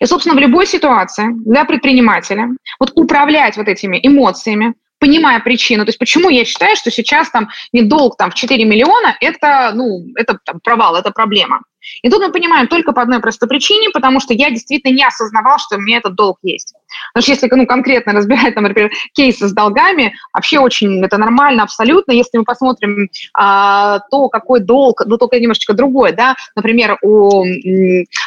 И, 0.00 0.06
собственно, 0.06 0.36
в 0.36 0.38
любой 0.38 0.66
ситуации 0.66 1.26
для 1.44 1.64
предпринимателя 1.64 2.48
вот 2.78 2.92
управлять 2.94 3.56
вот 3.56 3.68
этими 3.68 3.98
эмоциями, 4.02 4.74
понимая 5.02 5.40
причину. 5.40 5.84
То 5.84 5.88
есть 5.88 5.98
почему 5.98 6.30
я 6.30 6.44
считаю, 6.44 6.76
что 6.76 6.92
сейчас 6.92 7.28
там 7.28 7.48
не 7.72 7.82
долг 7.82 8.16
там, 8.16 8.30
в 8.30 8.34
4 8.34 8.64
миллиона, 8.64 9.16
это, 9.20 9.72
ну, 9.74 10.06
это 10.14 10.38
там, 10.44 10.60
провал, 10.60 10.94
это 10.94 11.10
проблема. 11.10 11.62
И 12.02 12.08
тут 12.08 12.20
мы 12.20 12.30
понимаем 12.30 12.68
только 12.68 12.92
по 12.92 13.02
одной 13.02 13.18
простой 13.18 13.48
причине, 13.48 13.90
потому 13.92 14.20
что 14.20 14.32
я 14.32 14.50
действительно 14.50 14.94
не 14.94 15.04
осознавал, 15.04 15.58
что 15.58 15.74
у 15.74 15.80
меня 15.80 15.98
этот 15.98 16.14
долг 16.14 16.38
есть. 16.44 16.72
Потому 17.12 17.22
что 17.22 17.32
если 17.32 17.48
ну, 17.52 17.66
конкретно 17.66 18.12
разбирать, 18.18 18.54
там, 18.54 18.62
например, 18.62 18.92
кейсы 19.12 19.48
с 19.48 19.52
долгами, 19.52 20.14
вообще 20.32 20.60
очень 20.60 21.04
это 21.04 21.18
нормально 21.18 21.64
абсолютно. 21.64 22.12
Если 22.12 22.38
мы 22.38 22.44
посмотрим 22.44 23.08
а, 23.34 23.98
то, 24.08 24.28
какой 24.28 24.60
долг, 24.60 25.02
ну 25.04 25.18
только 25.18 25.40
немножечко 25.40 25.74
другой, 25.74 26.12
да, 26.12 26.36
например, 26.54 26.96
у, 27.02 27.44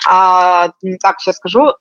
а, 0.05 0.71
так 1.01 1.21
сейчас 1.21 1.37
скажу, 1.37 1.71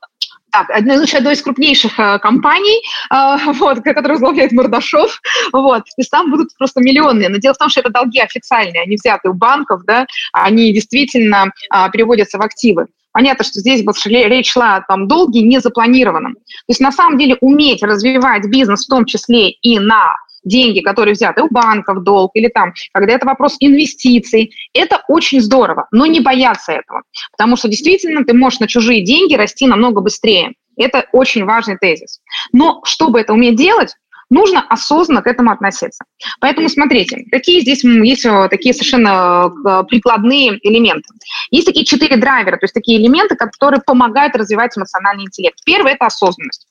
так, 0.55 0.71
одна, 0.71 0.95
одной 0.95 1.35
из 1.35 1.43
крупнейших 1.43 1.99
э, 1.99 2.19
компаний, 2.21 2.81
э, 3.11 3.53
вот, 3.55 3.81
которую 3.83 4.13
возглавляет 4.13 4.53
Мордашов, 4.53 5.21
вот, 5.53 5.85
то 5.85 5.99
есть 5.99 6.11
там 6.11 6.31
будут 6.31 6.57
просто 6.57 6.81
миллионные. 6.81 7.29
Но 7.29 7.39
дело 7.39 7.55
в 7.55 7.59
том, 7.59 7.69
что 7.69 7.81
это 7.81 7.91
долги 7.91 8.21
официальные, 8.21 8.83
они 8.83 8.97
взяты 8.97 9.29
у 9.31 9.35
банков, 9.35 9.83
да, 9.85 10.07
они 10.33 10.73
действительно 10.73 11.47
э, 11.73 11.91
переводятся 11.91 12.39
в 12.39 12.43
активы. 12.43 12.87
Понятно, 13.15 13.45
что 13.45 13.61
здесь 13.61 13.85
речь 14.07 14.51
шла 14.51 14.77
о 14.77 14.81
там, 14.83 15.07
долге 15.07 15.41
незапланированном. 15.43 16.35
То 16.35 16.41
есть 16.67 16.81
на 16.81 16.91
самом 16.91 17.17
деле 17.17 17.37
уметь 17.41 17.81
развивать 17.85 18.49
бизнес 18.49 18.85
в 18.85 18.91
том 18.91 19.05
числе 19.05 19.51
и 19.51 19.79
на 19.79 20.13
деньги, 20.43 20.81
которые 20.81 21.15
взяты 21.15 21.43
у 21.43 21.49
банков, 21.49 22.03
долг, 22.03 22.33
или 22.35 22.49
там, 22.49 22.75
когда 22.93 23.15
это 23.15 23.25
вопрос 23.25 23.57
инвестиций, 23.61 24.53
это 24.75 25.03
очень 25.09 25.41
здорово, 25.41 25.87
но 25.93 26.07
не 26.07 26.19
бояться 26.19 26.73
этого, 26.73 27.03
потому 27.31 27.57
что 27.57 27.69
действительно 27.69 28.25
ты 28.25 28.35
можешь 28.35 28.59
на 28.59 28.67
чужие 28.67 29.03
деньги 29.03 29.37
расти 29.37 29.67
намного 29.69 30.01
быстрее. 30.01 30.55
Это 30.77 31.07
очень 31.13 31.45
важный 31.45 31.79
тезис. 31.79 32.21
Но 32.53 32.81
чтобы 32.85 33.21
это 33.21 33.33
уметь 33.33 33.55
делать, 33.55 33.95
нужно 34.31 34.61
осознанно 34.69 35.23
к 35.23 35.27
этому 35.27 35.51
относиться. 35.51 36.05
Поэтому 36.41 36.69
смотрите, 36.69 37.25
какие 37.31 37.61
здесь 37.61 37.85
есть 37.85 38.25
э, 38.25 38.49
такие 38.49 38.75
совершенно 38.75 39.51
э, 39.51 39.85
прикладные 39.89 40.59
элементы. 40.63 41.09
Есть 41.51 41.67
такие 41.67 41.85
четыре 41.85 42.17
драйвера, 42.17 42.57
то 42.57 42.65
есть 42.65 42.75
такие 42.75 43.01
элементы, 43.01 43.37
которые 43.37 43.81
помогают 43.85 44.37
развивать 44.37 44.77
эмоциональный 44.77 45.25
интеллект. 45.25 45.59
Первый– 45.65 45.93
это 45.95 46.07
осознанность. 46.07 46.67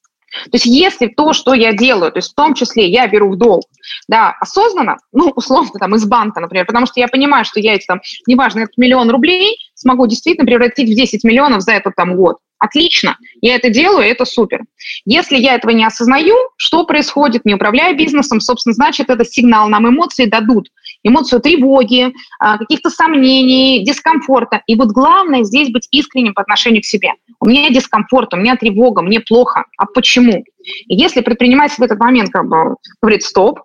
То 0.46 0.54
есть 0.54 0.66
если 0.66 1.08
то, 1.08 1.34
что 1.34 1.54
я 1.54 1.74
делаю, 1.74 2.12
то 2.12 2.18
есть 2.18 2.32
в 2.32 2.36
том 2.36 2.56
числе 2.56 2.90
я 2.90 3.08
беру 3.08 3.32
в 3.32 3.38
долг, 3.38 3.66
да, 4.08 4.36
осознанно, 4.40 4.98
ну, 5.12 5.32
условно, 5.36 5.72
там, 5.80 5.96
из 5.96 6.06
банка, 6.06 6.40
например, 6.40 6.66
потому 6.66 6.88
что 6.88 7.00
я 7.00 7.08
понимаю, 7.08 7.46
что 7.46 7.60
я 7.60 7.76
эти, 7.76 7.86
там, 7.86 8.02
неважно, 8.28 8.62
этот 8.62 8.78
миллион 8.78 9.12
рублей 9.12 9.58
смогу 9.84 10.08
действительно 10.08 10.46
превратить 10.46 10.90
в 10.90 10.96
10 10.96 11.24
миллионов 11.24 11.62
за 11.62 11.74
этот, 11.74 11.96
там, 11.96 12.16
год. 12.16 12.38
Отлично, 12.64 13.18
я 13.42 13.56
это 13.56 13.70
делаю, 13.70 14.08
это 14.08 14.24
супер. 14.24 14.62
Если 15.04 15.36
я 15.36 15.56
этого 15.56 15.72
не 15.72 15.84
осознаю, 15.84 16.36
что 16.56 16.86
происходит, 16.86 17.44
не 17.44 17.56
управляя 17.56 17.94
бизнесом, 17.94 18.40
собственно, 18.40 18.74
значит, 18.74 19.10
это 19.10 19.26
сигнал 19.26 19.68
нам 19.68 19.90
эмоции 19.90 20.26
дадут. 20.26 20.70
Эмоцию 21.04 21.42
тревоги, 21.42 22.14
а, 22.40 22.58
каких-то 22.58 22.90
сомнений, 22.90 23.84
дискомфорта. 23.84 24.62
И 24.66 24.76
вот 24.76 24.92
главное 24.92 25.44
здесь 25.44 25.72
быть 25.72 25.90
искренним 25.92 26.34
по 26.34 26.42
отношению 26.42 26.82
к 26.82 26.86
себе. 26.86 27.10
У 27.42 27.48
меня 27.48 27.70
дискомфорт, 27.70 28.34
у 28.34 28.38
меня 28.38 28.56
тревога, 28.56 29.02
мне 29.02 29.20
плохо. 29.20 29.66
А 29.78 29.86
почему? 29.86 30.46
И 30.88 30.96
если 30.96 31.20
предприниматель 31.20 31.76
в 31.80 31.84
этот 31.84 32.00
момент 32.00 32.30
как 32.30 32.48
бы 32.48 32.78
говорит 33.02 33.24
«стоп», 33.24 33.60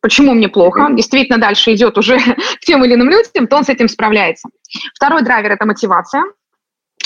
почему 0.00 0.34
мне 0.34 0.48
плохо, 0.48 0.88
действительно 0.92 1.38
дальше 1.38 1.74
идет 1.74 1.98
уже 1.98 2.18
к 2.60 2.60
тем 2.64 2.84
или 2.84 2.94
иным 2.94 3.10
людям, 3.10 3.48
то 3.48 3.56
он 3.56 3.64
с 3.64 3.68
этим 3.68 3.88
справляется. 3.88 4.48
Второй 4.94 5.22
драйвер– 5.22 5.52
это 5.52 5.66
мотивация. 5.66 6.24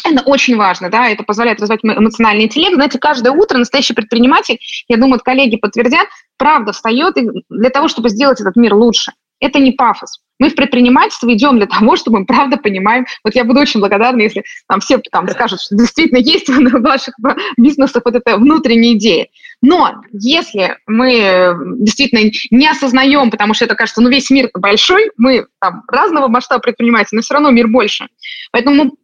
Это 0.04 0.22
очень 0.22 0.56
важно, 0.56 0.88
да, 0.88 1.08
это 1.08 1.24
позволяет 1.24 1.60
развивать 1.60 1.80
эмоциональный 1.82 2.44
интеллект. 2.44 2.74
Знаете, 2.74 2.98
каждое 2.98 3.32
утро 3.32 3.58
настоящий 3.58 3.92
предприниматель, 3.92 4.58
я 4.88 4.96
думаю, 4.96 5.20
коллеги 5.20 5.56
подтвердят, 5.56 6.08
правда 6.38 6.72
встает 6.72 7.16
для 7.48 7.70
того, 7.70 7.88
чтобы 7.88 8.08
сделать 8.08 8.40
этот 8.40 8.56
мир 8.56 8.74
лучше. 8.74 9.12
Это 9.40 9.58
не 9.58 9.72
пафос. 9.72 10.20
Мы 10.38 10.48
в 10.48 10.54
предпринимательство 10.54 11.32
идем 11.32 11.58
для 11.58 11.66
того, 11.66 11.96
чтобы 11.96 12.20
мы 12.20 12.26
правда 12.26 12.56
понимаем. 12.56 13.06
Вот 13.24 13.34
я 13.34 13.44
буду 13.44 13.60
очень 13.60 13.80
благодарна, 13.80 14.22
если 14.22 14.44
там 14.68 14.80
все 14.80 14.98
там 15.10 15.28
скажут, 15.28 15.60
что 15.60 15.76
действительно 15.76 16.18
есть 16.18 16.48
в 16.48 16.82
ваших 16.82 17.14
бизнесах 17.56 18.02
вот 18.04 18.14
эта 18.14 18.36
внутренняя 18.36 18.94
идея. 18.94 19.28
Но 19.62 20.02
если 20.12 20.78
мы 20.86 21.54
действительно 21.78 22.30
не 22.50 22.68
осознаем, 22.68 23.30
потому 23.30 23.54
что 23.54 23.66
это 23.66 23.74
кажется, 23.74 24.00
ну 24.00 24.08
весь 24.08 24.30
мир 24.30 24.50
большой, 24.54 25.10
мы 25.16 25.46
там 25.60 25.82
разного 25.88 26.28
масштаба 26.28 26.62
предпринимателей, 26.62 27.16
но 27.16 27.22
все 27.22 27.34
равно 27.34 27.50
мир 27.50 27.68
больше. 27.68 28.08
Поэтому 28.52 28.96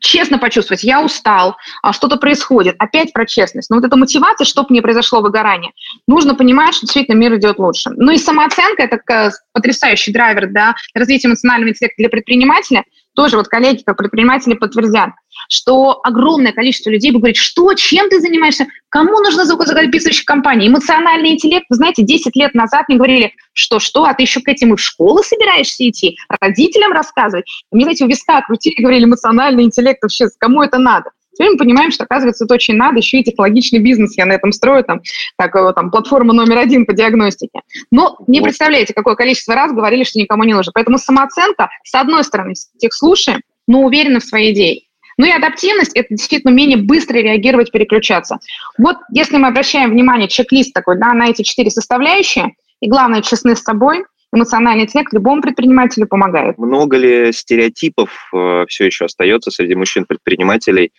честно 0.00 0.38
почувствовать, 0.38 0.84
я 0.84 1.02
устал, 1.02 1.56
а 1.82 1.92
что-то 1.92 2.16
происходит. 2.16 2.76
Опять 2.78 3.12
про 3.12 3.26
честность. 3.26 3.70
Но 3.70 3.76
вот 3.76 3.84
эта 3.84 3.96
мотивация, 3.96 4.44
чтобы 4.44 4.74
не 4.74 4.80
произошло 4.80 5.20
выгорание, 5.20 5.72
нужно 6.06 6.34
понимать, 6.34 6.74
что 6.74 6.86
действительно 6.86 7.16
мир 7.16 7.34
идет 7.36 7.58
лучше. 7.58 7.90
Ну 7.96 8.12
и 8.12 8.18
самооценка– 8.18 8.82
это 8.84 9.30
потрясающий 9.52 10.12
драйвер 10.12 10.48
для 10.48 10.74
развития 10.94 11.28
эмоционального 11.28 11.70
интеллекта 11.70 11.96
для 11.98 12.08
предпринимателя. 12.08 12.84
Тоже 13.14 13.36
вот 13.36 13.48
коллеги, 13.48 13.82
как 13.84 13.96
предприниматели, 13.96 14.54
подтвердят 14.54 15.10
что 15.48 16.00
огромное 16.02 16.52
количество 16.52 16.90
людей 16.90 17.10
будет 17.10 17.22
говорить, 17.22 17.36
что, 17.36 17.74
чем 17.74 18.08
ты 18.08 18.20
занимаешься, 18.20 18.66
кому 18.88 19.20
нужна 19.20 19.44
звукозаписывающая 19.44 20.24
компания, 20.24 20.68
эмоциональный 20.68 21.30
интеллект. 21.30 21.66
Вы 21.68 21.76
знаете, 21.76 22.02
10 22.02 22.34
лет 22.36 22.54
назад 22.54 22.88
мне 22.88 22.96
говорили, 22.96 23.32
что, 23.52 23.78
что, 23.78 24.04
а 24.04 24.14
ты 24.14 24.22
еще 24.22 24.40
к 24.40 24.48
этим 24.48 24.74
и 24.74 24.76
в 24.76 24.80
школу 24.80 25.22
собираешься 25.22 25.88
идти, 25.88 26.16
родителям 26.40 26.92
рассказывать. 26.92 27.46
Мне, 27.70 27.84
знаете, 27.84 28.04
у 28.04 28.08
виска 28.08 28.40
крутили, 28.42 28.80
говорили, 28.80 29.04
эмоциональный 29.04 29.64
интеллект 29.64 30.02
вообще, 30.02 30.26
кому 30.38 30.62
это 30.62 30.78
надо? 30.78 31.10
Теперь 31.34 31.50
мы 31.50 31.58
понимаем, 31.58 31.90
что, 31.90 32.04
оказывается, 32.04 32.44
это 32.44 32.54
очень 32.54 32.74
надо, 32.74 32.98
еще 32.98 33.18
и 33.18 33.24
технологичный 33.24 33.80
бизнес 33.80 34.16
я 34.16 34.26
на 34.26 34.32
этом 34.32 34.52
строю, 34.52 34.84
там, 34.84 35.00
как 35.36 35.74
там, 35.74 35.90
платформа 35.90 36.32
номер 36.32 36.58
один 36.58 36.86
по 36.86 36.92
диагностике. 36.92 37.60
Но 37.90 38.16
не 38.26 38.40
представляете, 38.40 38.94
какое 38.94 39.14
количество 39.14 39.54
раз 39.54 39.72
говорили, 39.72 40.04
что 40.04 40.18
никому 40.18 40.44
не 40.44 40.54
нужно. 40.54 40.72
Поэтому 40.72 40.98
самооценка, 40.98 41.70
с 41.84 41.94
одной 41.94 42.24
стороны, 42.24 42.54
всех 42.54 42.94
слушаем, 42.94 43.40
но 43.66 43.82
уверены 43.82 44.20
в 44.20 44.24
своей 44.24 44.52
идее. 44.52 44.82
Ну 45.16 45.26
и 45.26 45.30
адаптивность– 45.30 45.92
это 45.94 46.08
действительно 46.10 46.52
умение 46.52 46.76
быстро 46.76 47.16
реагировать, 47.18 47.70
переключаться. 47.70 48.38
Вот 48.78 48.96
если 49.12 49.36
мы 49.36 49.48
обращаем 49.48 49.90
внимание, 49.90 50.28
чек-лист 50.28 50.72
такой, 50.72 50.98
да, 50.98 51.12
на 51.12 51.28
эти 51.28 51.42
четыре 51.42 51.70
составляющие, 51.70 52.54
и 52.80 52.88
главное, 52.88 53.22
честны 53.22 53.54
с 53.54 53.62
собой, 53.62 54.04
эмоциональный 54.34 54.84
интеллект 54.84 55.12
любому 55.12 55.40
предпринимателю 55.40 56.06
помогает. 56.06 56.58
Много 56.58 56.96
ли 56.96 57.32
стереотипов 57.32 58.10
э, 58.34 58.64
все 58.68 58.86
еще 58.86 59.04
остается 59.04 59.50
среди 59.52 59.76
мужчин-предпринимателей 59.76 60.90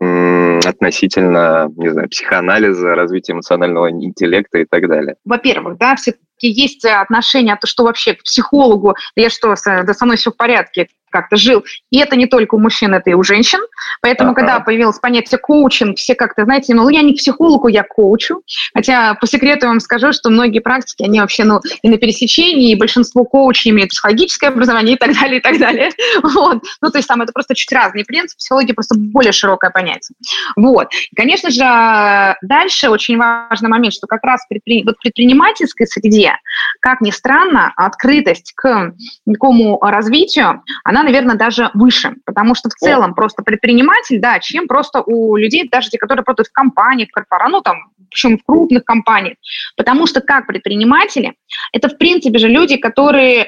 относительно, 0.00 1.68
не 1.76 1.90
знаю, 1.90 2.08
психоанализа, 2.08 2.94
развития 2.94 3.32
эмоционального 3.32 3.90
интеллекта 3.90 4.58
и 4.58 4.64
так 4.64 4.88
далее? 4.88 5.16
Во-первых, 5.24 5.78
да, 5.78 5.96
все 5.96 6.14
есть 6.40 6.84
отношение, 6.84 7.54
а 7.54 7.56
то 7.56 7.66
что 7.66 7.82
вообще 7.84 8.14
к 8.14 8.22
психологу, 8.22 8.94
я 9.16 9.28
что, 9.28 9.56
со 9.56 9.84
мной 10.02 10.16
все 10.16 10.30
в 10.30 10.36
порядке, 10.36 10.88
как-то 11.10 11.36
жил. 11.36 11.64
И 11.90 11.98
это 11.98 12.16
не 12.16 12.26
только 12.26 12.54
у 12.54 12.58
мужчин, 12.58 12.94
это 12.94 13.10
и 13.10 13.14
у 13.14 13.22
женщин. 13.22 13.60
Поэтому, 14.02 14.30
ага. 14.30 14.40
когда 14.40 14.60
появилось 14.60 14.98
понятие 14.98 15.38
коучинг, 15.38 15.98
все 15.98 16.14
как-то, 16.14 16.44
знаете, 16.44 16.74
ну, 16.74 16.88
я 16.88 17.02
не 17.02 17.14
к 17.14 17.18
психологу, 17.18 17.68
я 17.68 17.82
коучу. 17.82 18.42
Хотя, 18.74 19.14
по 19.14 19.26
секрету 19.26 19.66
вам 19.66 19.80
скажу, 19.80 20.12
что 20.12 20.30
многие 20.30 20.60
практики, 20.60 21.02
они 21.02 21.20
вообще, 21.20 21.44
ну, 21.44 21.60
и 21.82 21.88
на 21.88 21.98
пересечении, 21.98 22.72
и 22.72 22.76
большинство 22.76 23.24
коучей 23.24 23.70
имеют 23.70 23.90
психологическое 23.90 24.48
образование 24.48 24.96
и 24.96 24.98
так 24.98 25.14
далее, 25.14 25.38
и 25.38 25.42
так 25.42 25.58
далее. 25.58 25.90
Вот. 26.38 26.62
Ну, 26.82 26.90
то 26.90 26.98
есть 26.98 27.08
там 27.08 27.22
это 27.22 27.32
просто 27.32 27.54
чуть 27.54 27.72
разный 27.72 28.04
принцип, 28.04 28.36
психология 28.38 28.74
просто 28.74 28.94
более 28.96 29.32
широкое 29.32 29.70
понятие. 29.70 30.16
Вот. 30.56 30.88
И, 30.92 31.14
конечно 31.14 31.50
же, 31.50 32.36
дальше 32.42 32.90
очень 32.90 33.16
важный 33.16 33.68
момент, 33.68 33.94
что 33.94 34.06
как 34.06 34.22
раз 34.24 34.44
предпри... 34.48 34.84
вот 34.84 34.98
предпринимательской 34.98 35.86
среде, 35.86 36.36
как 36.80 37.00
ни 37.00 37.10
странно, 37.10 37.72
открытость 37.76 38.52
к 38.54 38.92
такому 39.26 39.78
развитию, 39.80 40.62
она, 40.84 40.97
наверное, 41.02 41.36
даже 41.36 41.70
выше, 41.74 42.14
потому 42.24 42.54
что 42.54 42.68
в 42.68 42.74
целом 42.74 43.12
О. 43.12 43.14
просто 43.14 43.42
предприниматель, 43.42 44.20
да, 44.20 44.38
чем 44.38 44.66
просто 44.66 45.02
у 45.04 45.36
людей, 45.36 45.68
даже 45.68 45.90
те, 45.90 45.98
которые 45.98 46.24
работают 46.24 46.48
в 46.48 46.52
компаниях, 46.52 47.08
в 47.08 47.12
корпорациях, 47.12 47.52
ну, 47.52 47.60
там, 47.62 47.76
причем 48.10 48.38
в 48.38 48.44
крупных 48.44 48.84
компаниях, 48.84 49.36
потому 49.76 50.06
что 50.06 50.20
как 50.20 50.46
предприниматели, 50.46 51.34
это, 51.72 51.88
в 51.88 51.98
принципе 51.98 52.38
же, 52.38 52.48
люди, 52.48 52.76
которые 52.76 53.44
э, 53.44 53.46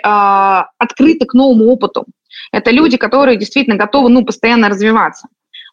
открыты 0.79 1.27
к 1.27 1.35
новому 1.35 1.67
опыту, 1.67 2.07
это 2.53 2.71
люди, 2.71 2.97
которые 2.97 3.37
действительно 3.37 3.77
готовы, 3.77 4.09
ну, 4.11 4.25
постоянно 4.25 4.69
развиваться. 4.69 5.29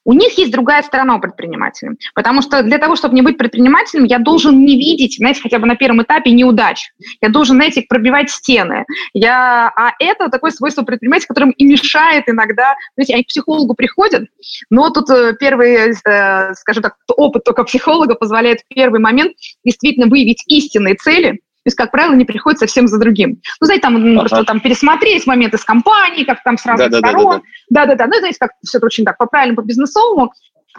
У 0.08 0.14
них 0.14 0.38
есть 0.38 0.54
другая 0.54 0.84
сторона 0.84 1.18
у 1.18 1.20
предпринимателя. 1.20 1.96
Потому 2.16 2.42
что 2.42 2.64
для 2.64 2.78
того, 2.78 2.96
чтобы 2.96 3.14
не 3.14 3.22
быть 3.22 3.38
предпринимателем, 3.38 4.06
я 4.06 4.20
должен 4.20 4.58
не 4.64 4.78
видеть, 4.78 5.18
знаете, 5.18 5.42
хотя 5.42 5.60
бы 5.60 5.68
на 5.68 5.76
первом 5.76 6.02
этапе 6.02 6.32
неудач. 6.32 6.94
Я 7.22 7.28
должен, 7.28 7.58
знаете, 7.58 7.84
пробивать 7.88 8.30
стены. 8.30 8.86
Я... 9.12 9.70
А 9.76 9.92
это 10.00 10.30
такое 10.30 10.52
свойство 10.52 10.84
предпринимателя, 10.84 11.28
которым 11.28 11.52
и 11.52 11.66
мешает 11.66 12.24
иногда. 12.28 12.76
Знаете, 12.96 13.16
они 13.16 13.24
к 13.26 13.28
психологу 13.28 13.74
приходят, 13.74 14.30
но 14.70 14.90
тут 14.92 15.10
э, 15.10 15.34
первый, 15.38 15.92
э, 15.92 16.54
скажем 16.54 16.84
так, 16.84 16.96
опыт 17.18 17.44
только 17.44 17.66
психолога 17.66 18.16
позволяет 18.16 18.62
в 18.62 18.74
первый 18.74 19.02
момент 19.02 19.34
действительно 19.66 20.08
выявить 20.08 20.42
истинные 20.48 20.96
цели, 20.96 21.42
то 21.68 21.70
есть, 21.70 21.76
как 21.76 21.92
правило, 21.92 22.14
не 22.14 22.24
приходит 22.24 22.60
совсем 22.60 22.88
за 22.88 22.98
другим. 22.98 23.42
Ну, 23.60 23.66
знаете, 23.66 23.82
там 23.82 23.98
ага. 23.98 24.20
просто 24.22 24.46
там 24.46 24.62
пересмотреть 24.62 25.28
моменты 25.28 25.58
с 25.58 25.66
компанией, 25.66 26.24
как 26.24 26.42
там 26.42 26.58
сразу 26.58 26.90
да, 26.90 27.00
сторон. 27.00 27.42
Да-да-да. 27.70 28.08
Ну, 28.08 28.14
знаете, 28.20 28.38
как 28.40 28.52
все 28.64 28.78
это 28.78 28.86
очень 28.86 29.04
так 29.04 29.18
по-правильному, 29.18 29.58
по-бизнесовому. 29.58 30.32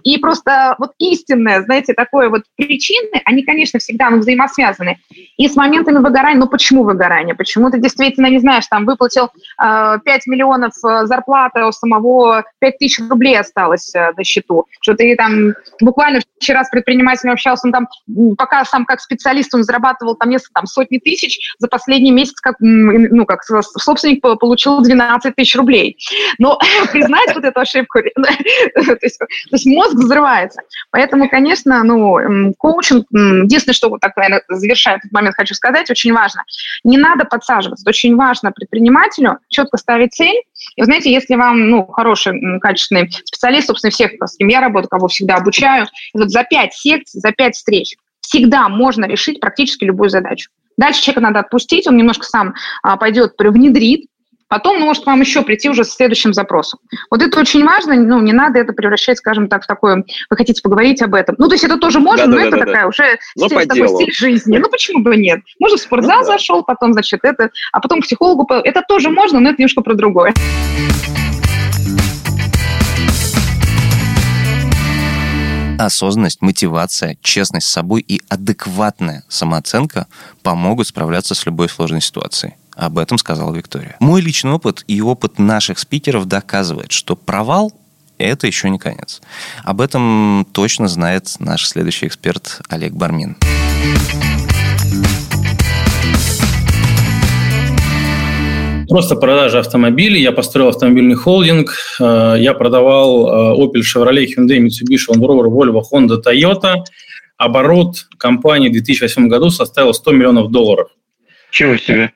И 0.02 0.19
просто 0.19 0.75
вот 0.78 0.93
истинное, 0.99 1.62
знаете, 1.62 1.95
такое 1.95 2.28
вот 2.28 2.43
причины, 2.57 3.21
они, 3.25 3.43
конечно, 3.43 3.78
всегда 3.78 4.11
ну, 4.11 4.19
взаимосвязаны. 4.19 4.99
И 5.37 5.49
с 5.49 5.57
моментами 5.57 5.99
выгорания, 5.99 6.38
ну 6.38 6.49
почему 6.49 6.85
выгорание? 6.85 7.35
Почему 7.35 7.71
ты 7.71 7.78
действительно, 7.78 8.26
не 8.26 8.38
знаешь, 8.38 8.67
там 8.67 8.85
выплатил 8.85 9.31
э, 9.62 9.99
5 10.05 10.26
миллионов 10.26 10.73
э, 10.85 11.07
зарплаты, 11.07 11.64
у 11.64 11.73
самого 11.73 12.45
5 12.61 12.78
тысяч 12.78 13.00
рублей 13.09 13.38
осталось 13.38 13.95
э, 13.95 14.12
на 14.17 14.25
счету. 14.25 14.67
Что 14.81 14.95
ты 14.95 15.14
там 15.17 15.55
буквально 15.81 16.21
вчера 16.40 16.64
с 16.64 16.71
предпринимателем 16.71 17.33
общался, 17.33 17.67
он 17.67 17.73
там, 17.73 17.88
пока 18.37 18.64
сам 18.64 18.85
как 18.85 19.00
специалист, 19.00 19.55
он 19.55 19.64
зарабатывал 19.64 20.14
там 20.14 20.31
несколько, 20.31 20.55
там 20.55 20.67
сотни 20.67 20.99
тысяч, 20.99 21.55
за 21.59 21.69
последний 21.69 22.11
месяц, 22.11 22.40
как, 22.40 22.57
ну, 22.61 23.26
как 23.26 23.43
собственник 23.45 24.21
получил 24.21 24.81
12 24.81 25.35
тысяч 25.35 25.57
рублей. 25.57 25.99
Но 26.38 26.59
признать 26.93 27.35
вот 27.35 27.45
эту 27.45 27.61
ошибку, 27.61 28.00
то 28.14 28.99
есть 29.02 29.67
мозг 29.67 29.88
мозг 29.88 30.04
взрывается. 30.04 30.61
Поэтому, 30.90 31.28
конечно, 31.28 31.83
ну, 31.85 32.52
коучинг, 32.59 33.07
единственное, 33.11 33.75
что 33.75 33.88
вот 33.88 34.00
так, 34.00 34.16
наверное, 34.16 34.42
завершая 34.49 34.97
этот 34.97 35.12
момент, 35.12 35.37
хочу 35.37 35.54
сказать, 35.54 35.90
очень 35.90 36.12
важно. 36.12 36.45
Не 36.85 36.99
надо 36.99 37.25
подсаживаться. 37.25 37.88
Очень 37.88 38.16
важно 38.16 38.52
предпринимателю 38.52 39.38
четко 39.49 39.76
ставить 39.76 40.14
цель. 40.14 40.42
И, 40.76 40.80
вы 40.80 40.85
знаете, 40.85 41.12
если 41.12 41.35
вам, 41.35 41.71
ну, 41.71 41.87
хороший, 41.87 42.59
качественный 42.61 43.11
специалист, 43.25 43.66
собственно, 43.66 43.90
всех, 43.90 44.12
с 44.21 44.37
кем 44.37 44.49
я 44.49 44.61
работаю, 44.61 44.88
кого 44.88 45.09
всегда 45.09 45.37
обучаю, 45.37 45.87
вот 46.14 46.30
за 46.30 46.45
пять 46.45 46.75
секций, 46.75 47.21
за 47.21 47.33
пять 47.33 47.54
встреч 47.54 47.97
всегда 48.21 48.68
можно 48.68 49.07
решить 49.07 49.40
практически 49.40 49.85
любую 49.85 50.11
задачу. 50.11 50.50
Дальше 50.76 51.02
человека 51.02 51.23
надо 51.23 51.40
отпустить, 51.40 51.87
он 51.87 51.97
немножко 51.97 52.25
сам 52.25 52.54
а, 52.83 52.97
пойдет, 52.97 53.33
внедрит, 53.38 54.07
Потом 54.49 54.81
может 54.81 55.04
вам 55.04 55.21
еще 55.21 55.43
прийти 55.43 55.69
уже 55.69 55.84
с 55.84 55.91
следующим 55.91 56.32
запросом. 56.32 56.80
Вот 57.11 57.23
это 57.23 57.39
очень 57.39 57.65
важно, 57.65 57.95
ну, 57.95 58.21
не 58.21 58.32
надо 58.32 58.58
это 58.58 58.73
превращать, 58.73 59.19
скажем 59.19 59.49
так, 59.49 59.65
в 59.65 59.67
такое, 59.67 60.04
вы 60.30 60.37
хотите 60.37 60.63
поговорить 60.63 61.02
об 61.02 61.15
этом. 61.15 61.34
Ну, 61.39 61.49
то 61.49 61.54
есть 61.54 61.65
это 61.65 61.76
тоже 61.76 62.00
можно, 62.00 62.26
да, 62.26 62.30
но 62.30 62.37
да, 62.37 62.43
это 62.43 62.50
да, 62.52 62.58
такая 62.65 62.82
да. 62.82 62.89
уже 62.89 63.19
но 63.37 63.47
стиль, 63.47 63.67
такой 63.67 63.89
стиль 63.89 64.13
жизни. 64.13 64.56
Ну, 64.56 64.69
почему 64.71 65.02
бы 65.02 65.17
нет? 65.17 65.41
Можно 65.61 65.76
в 65.76 65.80
спортзал 65.80 66.21
ну, 66.21 66.26
да. 66.26 66.32
зашел, 66.32 66.65
потом, 66.65 66.95
значит, 66.95 67.21
это, 67.25 67.50
а 67.73 67.80
потом 67.80 68.00
к 68.00 68.04
психологу. 68.04 68.47
Это 68.65 68.82
тоже 68.89 69.11
можно, 69.11 69.39
но 69.39 69.50
это 69.50 69.61
немножко 69.61 69.82
про 69.82 69.95
другое. 69.95 70.32
Осознанность, 75.78 76.41
мотивация, 76.41 77.19
честность 77.23 77.69
с 77.69 77.71
собой 77.71 78.00
и 78.00 78.23
адекватная 78.28 79.25
самооценка 79.28 80.06
помогут 80.43 80.89
справляться 80.89 81.34
с 81.34 81.45
любой 81.45 81.69
сложной 81.69 82.00
ситуацией. 82.00 82.54
Об 82.78 82.97
этом 82.97 83.19
сказала 83.19 83.52
Виктория. 83.52 83.97
Мой 83.99 84.21
личный 84.21 84.52
опыт 84.52 84.84
и 84.86 85.02
опыт 85.02 85.41
наших 85.41 85.80
спикеров 85.80 86.26
доказывает, 86.26 86.93
что 86.93 87.17
провал 87.17 87.73
это 88.19 88.47
еще 88.47 88.71
не 88.71 88.78
конец. 88.78 89.21
Об 89.64 89.80
этом 89.80 90.47
точно 90.52 90.86
знает 90.86 91.28
наш 91.41 91.67
следующий 91.67 92.06
эксперт 92.06 92.60
Олег 92.69 92.93
Бармин. 92.93 93.36
Просто 98.88 99.17
продажа 99.17 99.58
автомобилей. 99.58 100.23
Я 100.23 100.30
построил 100.30 100.69
автомобильный 100.69 101.17
холдинг. 101.17 101.75
Э, 102.00 102.36
я 102.38 102.54
продавал 102.54 103.56
э, 103.56 103.60
Opel, 103.60 103.82
Chevrolet, 103.82 104.26
Hyundai, 104.26 104.60
Mitsubishi, 104.60 105.08
Land 105.10 105.21
Rover, 105.21 105.49
Volvo, 105.49 105.82
Honda, 105.93 106.23
Toyota. 106.25 106.76
Оборот 107.36 108.06
компании 108.19 108.69
в 108.69 108.73
2008 108.73 109.28
году 109.28 109.50
составил 109.50 109.93
100 109.93 110.12
миллионов 110.12 110.50
долларов. 110.50 110.88
Чего 111.50 111.76
себе? 111.76 112.12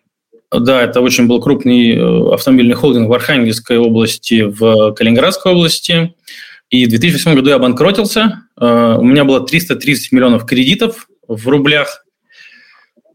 Да, 0.53 0.83
это 0.83 1.01
очень 1.01 1.27
был 1.27 1.41
крупный 1.41 1.97
э, 1.97 2.35
автомобильный 2.35 2.75
холдинг 2.75 3.09
в 3.09 3.12
Архангельской 3.12 3.79
области, 3.79 4.43
в 4.43 4.93
Калининградской 4.93 5.53
области. 5.53 6.15
И 6.69 6.85
в 6.85 6.91
2008 6.91 7.35
году 7.35 7.51
я 7.51 7.57
обанкротился. 7.57 8.43
Э, 8.61 8.97
у 8.99 9.05
меня 9.05 9.25
было 9.25 9.47
330 9.47 10.12
миллионов 10.12 10.45
кредитов 10.45 11.09
в 11.27 11.49
рублях. 11.49 12.05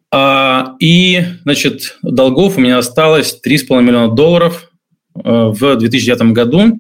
А, 0.10 0.76
и, 0.80 1.22
значит, 1.44 1.98
долгов 2.02 2.58
у 2.58 2.62
меня 2.62 2.80
осталось 2.80 3.40
3,5 3.46 3.84
миллиона 3.84 4.16
долларов 4.16 4.72
э, 5.16 5.22
в 5.24 5.76
2009 5.76 6.34
году. 6.34 6.80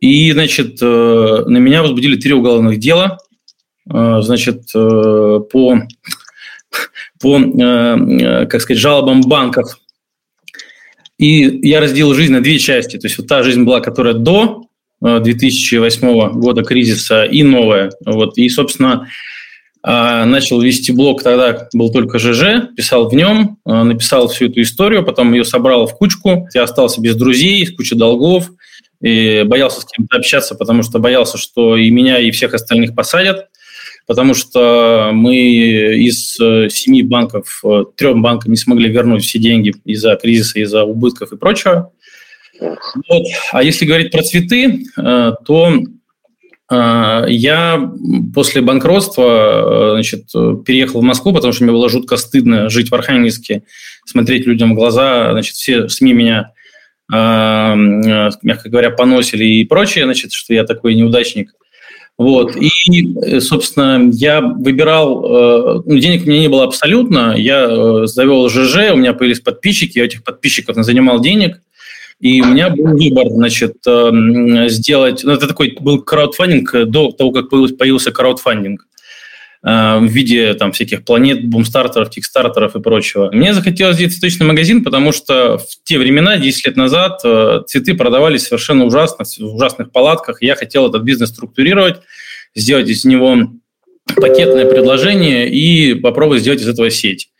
И, 0.00 0.32
значит, 0.32 0.80
на 0.82 1.56
меня 1.56 1.82
возбудили 1.82 2.16
три 2.16 2.34
уголовных 2.34 2.78
дела, 2.78 3.16
значит, 3.86 4.70
по 4.74 5.78
по, 7.26 7.40
э, 7.40 7.42
э, 7.42 8.46
как 8.46 8.60
сказать, 8.60 8.80
жалобам 8.80 9.22
банков. 9.22 9.80
И 11.18 11.58
я 11.66 11.80
разделил 11.80 12.14
жизнь 12.14 12.32
на 12.32 12.40
две 12.40 12.60
части. 12.60 12.98
То 12.98 13.08
есть 13.08 13.18
вот 13.18 13.26
та 13.26 13.42
жизнь 13.42 13.64
была, 13.64 13.80
которая 13.80 14.14
до 14.14 14.62
2008 15.00 16.06
э, 16.06 16.30
года 16.34 16.62
кризиса 16.62 17.24
и 17.24 17.42
новая. 17.42 17.90
Вот. 18.04 18.38
И, 18.38 18.48
собственно, 18.48 19.08
начал 19.82 20.60
вести 20.60 20.90
блог, 20.90 21.22
тогда 21.22 21.68
был 21.72 21.92
только 21.92 22.18
ЖЖ, 22.18 22.74
писал 22.76 23.08
в 23.08 23.14
нем, 23.14 23.58
написал 23.64 24.26
всю 24.26 24.46
эту 24.46 24.62
историю, 24.62 25.04
потом 25.04 25.32
ее 25.32 25.44
собрал 25.44 25.86
в 25.86 25.96
кучку. 25.96 26.48
Я 26.54 26.64
остался 26.64 27.00
без 27.00 27.14
друзей, 27.14 27.64
с 27.64 27.72
кучей 27.72 27.94
долгов, 27.94 28.50
и 29.00 29.44
боялся 29.46 29.82
с 29.82 29.84
кем-то 29.84 30.16
общаться, 30.16 30.56
потому 30.56 30.82
что 30.82 30.98
боялся, 30.98 31.38
что 31.38 31.76
и 31.76 31.88
меня, 31.90 32.18
и 32.18 32.32
всех 32.32 32.54
остальных 32.54 32.96
посадят 32.96 33.46
потому 34.06 34.34
что 34.34 35.10
мы 35.12 35.36
из 35.36 36.38
э, 36.40 36.68
семи 36.70 37.02
банков, 37.02 37.60
э, 37.64 37.84
трем 37.96 38.22
банкам 38.22 38.52
не 38.52 38.56
смогли 38.56 38.88
вернуть 38.88 39.24
все 39.24 39.38
деньги 39.38 39.74
из-за 39.84 40.14
кризиса, 40.16 40.60
из-за 40.60 40.84
убытков 40.84 41.32
и 41.32 41.36
прочего. 41.36 41.92
Вот. 42.60 43.26
А 43.52 43.62
если 43.62 43.84
говорить 43.84 44.12
про 44.12 44.22
цветы, 44.22 44.84
э, 44.96 45.32
то 45.44 45.72
я 46.68 47.92
после 48.34 48.60
банкротства 48.60 49.92
значит, 49.92 50.24
переехал 50.32 51.00
в 51.00 51.04
Москву, 51.04 51.32
потому 51.32 51.52
что 51.52 51.62
мне 51.62 51.72
было 51.72 51.88
жутко 51.88 52.16
стыдно 52.16 52.68
жить 52.70 52.90
в 52.90 52.94
Архангельске, 52.96 53.62
смотреть 54.04 54.46
людям 54.46 54.72
в 54.72 54.74
глаза. 54.74 55.30
Значит, 55.30 55.54
все 55.54 55.88
СМИ 55.88 56.12
меня, 56.12 56.50
мягко 57.08 58.68
говоря, 58.68 58.90
поносили 58.90 59.44
и 59.44 59.64
прочее, 59.64 60.06
значит, 60.06 60.32
что 60.32 60.54
я 60.54 60.64
такой 60.64 60.96
неудачник– 60.96 61.52
вот. 62.18 62.56
И, 62.56 63.14
э, 63.22 63.40
собственно, 63.40 64.10
я 64.12 64.40
выбирал, 64.40 65.24
э, 65.24 65.82
ну, 65.84 65.98
денег 65.98 66.24
у 66.24 66.28
меня 66.28 66.40
не 66.40 66.48
было 66.48 66.64
абсолютно, 66.64 67.34
я 67.36 67.66
э, 67.68 68.06
завел 68.06 68.48
ЖЖ, 68.48 68.92
у 68.92 68.96
меня 68.96 69.12
появились 69.12 69.40
подписчики, 69.40 69.98
я 69.98 70.06
этих 70.06 70.24
подписчиков 70.24 70.76
занимал 70.76 71.20
денег, 71.20 71.60
и 72.18 72.40
у 72.40 72.46
меня 72.46 72.70
был 72.70 72.96
выбор, 72.96 73.28
значит, 73.28 73.76
сделать, 74.70 75.20
ну, 75.22 75.32
это 75.32 75.46
такой 75.46 75.76
был 75.78 76.00
краудфандинг 76.00 76.86
до 76.86 77.12
того, 77.12 77.30
как 77.30 77.50
появился 77.50 78.10
краудфандинг. 78.10 78.86
В 79.68 80.04
виде 80.04 80.54
там 80.54 80.70
всяких 80.70 81.04
планет, 81.04 81.44
бумстартеров, 81.44 82.08
кикстартеров 82.08 82.76
и 82.76 82.80
прочего. 82.80 83.32
Мне 83.32 83.52
захотелось 83.52 83.96
сделать 83.96 84.14
цветочный 84.14 84.46
магазин, 84.46 84.84
потому 84.84 85.10
что 85.10 85.58
в 85.58 85.66
те 85.82 85.98
времена, 85.98 86.36
10 86.36 86.66
лет 86.66 86.76
назад, 86.76 87.20
цветы 87.66 87.94
продавались 87.94 88.44
совершенно 88.44 88.84
ужасно, 88.84 89.24
в 89.24 89.54
ужасных 89.56 89.90
палатках. 89.90 90.40
Я 90.40 90.54
хотел 90.54 90.88
этот 90.88 91.02
бизнес 91.02 91.30
структурировать, 91.30 91.96
сделать 92.54 92.88
из 92.88 93.04
него 93.04 93.36
пакетное 94.14 94.66
предложение 94.66 95.50
и 95.50 95.94
попробовать 95.94 96.42
сделать 96.42 96.60
из 96.60 96.68
этого 96.68 96.90
сеть. 96.90 97.30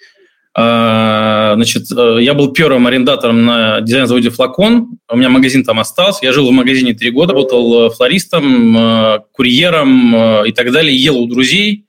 А, 0.58 1.52
значит, 1.54 1.84
э, 1.94 2.18
я 2.22 2.32
был 2.32 2.52
первым 2.52 2.86
арендатором 2.86 3.44
на 3.44 3.82
дизайн-заводе 3.82 4.30
«Флакон». 4.30 4.98
У 5.10 5.16
меня 5.16 5.28
магазин 5.28 5.64
там 5.64 5.78
остался. 5.80 6.24
Я 6.24 6.32
жил 6.32 6.48
в 6.48 6.52
магазине 6.52 6.94
три 6.94 7.10
года, 7.10 7.34
работал 7.34 7.88
э, 7.88 7.90
флористом, 7.90 8.76
э, 8.76 9.18
курьером 9.32 10.44
и 10.46 10.52
так 10.52 10.72
далее, 10.72 10.96
ел 10.96 11.18
у 11.18 11.26
друзей. 11.26 11.85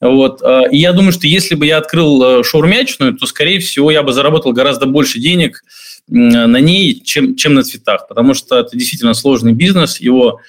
Вот. 0.00 0.42
И 0.70 0.78
я 0.78 0.92
думаю, 0.92 1.12
что 1.12 1.26
если 1.26 1.54
бы 1.54 1.66
я 1.66 1.78
открыл 1.78 2.44
шаурмячную, 2.44 3.14
то, 3.14 3.26
скорее 3.26 3.58
всего, 3.58 3.90
я 3.90 4.02
бы 4.02 4.12
заработал 4.12 4.52
гораздо 4.52 4.86
больше 4.86 5.18
денег 5.18 5.64
на 6.06 6.60
ней, 6.60 7.00
чем, 7.04 7.36
чем 7.36 7.54
на 7.54 7.64
цветах, 7.64 8.08
потому 8.08 8.34
что 8.34 8.58
это 8.58 8.76
действительно 8.76 9.14
сложный 9.14 9.52
бизнес, 9.52 10.00
его 10.00 10.40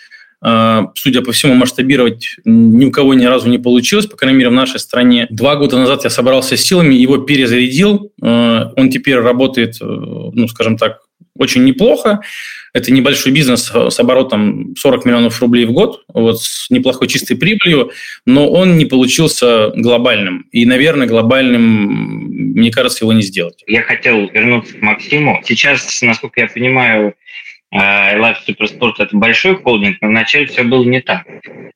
а, 0.41 0.91
судя 0.95 1.21
по 1.21 1.31
всему, 1.33 1.53
масштабировать 1.53 2.37
ни 2.45 2.85
у 2.85 2.91
кого 2.91 3.13
ни 3.13 3.25
разу 3.25 3.49
не 3.49 3.57
получилось, 3.57 4.05
по 4.05 4.15
крайней 4.15 4.37
мере, 4.37 4.49
в 4.49 4.53
нашей 4.53 4.79
стране. 4.79 5.27
Два 5.29 5.55
года 5.57 5.77
назад 5.77 6.05
я 6.05 6.09
собрался 6.09 6.55
с 6.55 6.61
силами, 6.61 6.95
его 6.95 7.17
перезарядил. 7.17 8.11
А, 8.21 8.71
он 8.75 8.89
теперь 8.89 9.17
работает, 9.17 9.75
э, 9.81 9.85
ну, 9.85 10.47
скажем 10.47 10.77
так, 10.77 11.01
очень 11.39 11.63
неплохо. 11.63 12.21
Это 12.73 12.91
небольшой 12.91 13.31
бизнес 13.31 13.71
с 13.73 13.99
оборотом 13.99 14.75
40 14.77 15.05
миллионов 15.05 15.41
рублей 15.41 15.65
в 15.65 15.71
год, 15.71 16.03
вот 16.13 16.39
с 16.41 16.69
неплохой 16.69 17.07
чистой 17.07 17.35
прибылью, 17.35 17.91
но 18.27 18.47
он 18.47 18.77
не 18.77 18.85
получился 18.85 19.71
глобальным. 19.75 20.45
И, 20.51 20.65
наверное, 20.67 21.07
глобальным, 21.07 22.51
мне 22.53 22.71
кажется, 22.71 23.05
его 23.05 23.13
не 23.13 23.23
сделать. 23.23 23.63
Я 23.65 23.81
хотел 23.81 24.29
вернуться 24.29 24.75
к 24.75 24.81
Максиму. 24.81 25.41
Сейчас, 25.45 26.01
насколько 26.03 26.41
я 26.41 26.47
понимаю, 26.47 27.15
Life 27.73 28.37
Supersport– 28.47 28.93
это 28.99 29.15
большой 29.15 29.55
холдинг, 29.55 29.97
но 30.01 30.07
вначале 30.07 30.47
все 30.47 30.63
было 30.63 30.83
не 30.83 31.01
так. 31.01 31.25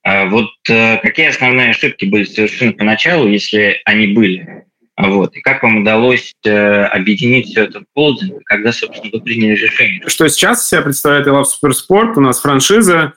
А 0.02 0.26
вот 0.26 0.50
э, 0.68 0.98
какие 0.98 1.28
основные 1.28 1.70
ошибки 1.70 2.04
были 2.04 2.24
совершены 2.24 2.72
поначалу, 2.72 3.28
если 3.28 3.80
они 3.84 4.08
были? 4.08 4.64
Вот. 4.96 5.34
И 5.34 5.40
как 5.40 5.62
вам 5.62 5.78
удалось 5.78 6.32
э, 6.44 6.84
объединить 6.84 7.48
все 7.48 7.64
это 7.64 7.80
в 7.80 7.84
холдинг, 7.94 8.42
когда, 8.44 8.72
собственно, 8.72 9.10
вы 9.12 9.20
приняли 9.20 9.56
решение? 9.56 10.02
Что 10.06 10.28
сейчас 10.28 10.68
себя 10.68 10.82
представляет 10.82 11.26
Love 11.26 11.44
Supersport? 11.44 12.12
У 12.16 12.20
нас 12.20 12.40
франшиза, 12.40 13.14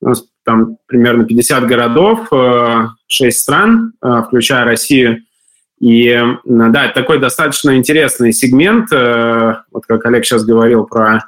у 0.00 0.08
нас 0.08 0.24
там 0.44 0.78
примерно 0.86 1.24
50 1.24 1.66
городов, 1.66 2.28
6 3.06 3.36
э, 3.36 3.38
стран, 3.38 3.92
включая 4.26 4.64
Россию. 4.64 5.22
И 5.80 6.14
да, 6.44 6.86
это 6.86 6.94
такой 6.94 7.18
достаточно 7.18 7.76
интересный 7.76 8.32
сегмент. 8.32 8.90
Вот 8.90 9.86
как 9.86 10.04
Олег 10.04 10.26
сейчас 10.26 10.44
говорил 10.44 10.84
про 10.84 11.22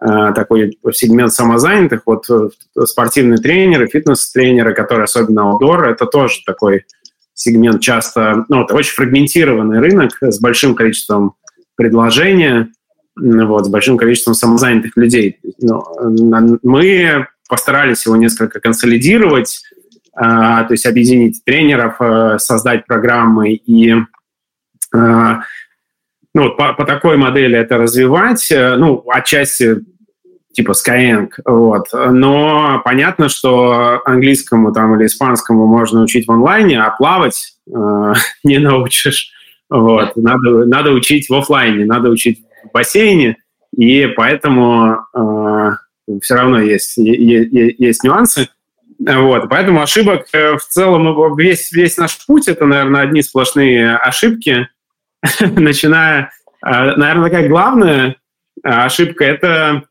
Э, 0.00 0.32
такой 0.34 0.76
сегмент 0.92 1.32
самозанятых, 1.32 2.02
вот 2.04 2.28
э, 2.28 2.48
спортивные 2.84 3.38
тренеры, 3.38 3.88
фитнес-тренеры, 3.88 4.74
которые 4.74 5.04
особенно 5.04 5.48
аутдор, 5.48 5.88
это 5.88 6.06
тоже 6.06 6.40
такой 6.44 6.84
сегмент 7.34 7.82
часто, 7.82 8.44
ну, 8.48 8.62
это 8.62 8.74
очень 8.74 8.92
фрагментированный 8.92 9.80
рынок 9.80 10.12
с 10.20 10.40
большим 10.40 10.74
количеством 10.74 11.34
предложения, 11.76 12.68
вот, 13.16 13.66
с 13.66 13.68
большим 13.68 13.96
количеством 13.96 14.34
самозанятых 14.34 14.96
людей. 14.96 15.38
Но 15.60 15.84
мы 16.62 17.26
постарались 17.48 18.06
его 18.06 18.16
несколько 18.16 18.60
консолидировать, 18.60 19.62
э, 20.16 20.20
то 20.20 20.68
есть 20.70 20.86
объединить 20.86 21.44
тренеров, 21.44 22.40
создать 22.40 22.86
программы 22.86 23.54
и 23.54 23.94
ну, 26.34 26.42
вот 26.42 26.56
по, 26.56 26.72
по 26.74 26.84
такой 26.84 27.16
модели 27.16 27.56
это 27.56 27.78
развивать, 27.78 28.50
э, 28.50 28.74
ну, 28.76 29.04
отчасти 29.08 29.76
типа 30.54 30.72
Skyeng, 30.72 31.28
вот. 31.44 31.88
Но 31.92 32.80
понятно, 32.84 33.28
что 33.28 34.00
английскому 34.04 34.72
там 34.72 34.96
или 34.96 35.06
испанскому 35.06 35.66
можно 35.66 36.02
учить 36.02 36.26
в 36.26 36.32
онлайне, 36.32 36.80
а 36.80 36.90
плавать 36.90 37.56
э, 37.68 38.12
не 38.44 38.58
научишь. 38.58 39.30
Вот. 39.68 40.16
Надо, 40.16 40.64
надо 40.64 40.92
учить 40.92 41.28
в 41.28 41.34
офлайне, 41.34 41.84
надо 41.84 42.10
учить 42.10 42.44
в 42.64 42.72
бассейне, 42.72 43.36
и 43.76 44.06
поэтому 44.06 44.98
э, 45.14 45.70
все 46.22 46.34
равно 46.34 46.60
есть, 46.60 46.96
есть, 46.96 47.78
есть 47.78 48.04
нюансы. 48.04 48.48
Вот, 48.98 49.48
поэтому 49.50 49.82
ошибок 49.82 50.26
э, 50.32 50.56
в 50.56 50.62
целом, 50.62 51.36
весь, 51.36 51.72
весь 51.72 51.96
наш 51.96 52.24
путь, 52.26 52.46
это, 52.46 52.64
наверное, 52.64 53.02
одни 53.02 53.22
сплошные 53.22 53.96
ошибки, 53.96 54.68
начиная, 55.40 56.30
а, 56.62 56.96
наверное, 56.96 57.28
такая 57.28 57.48
главная 57.48 58.16
ошибка– 58.62 59.24
это 59.26 59.82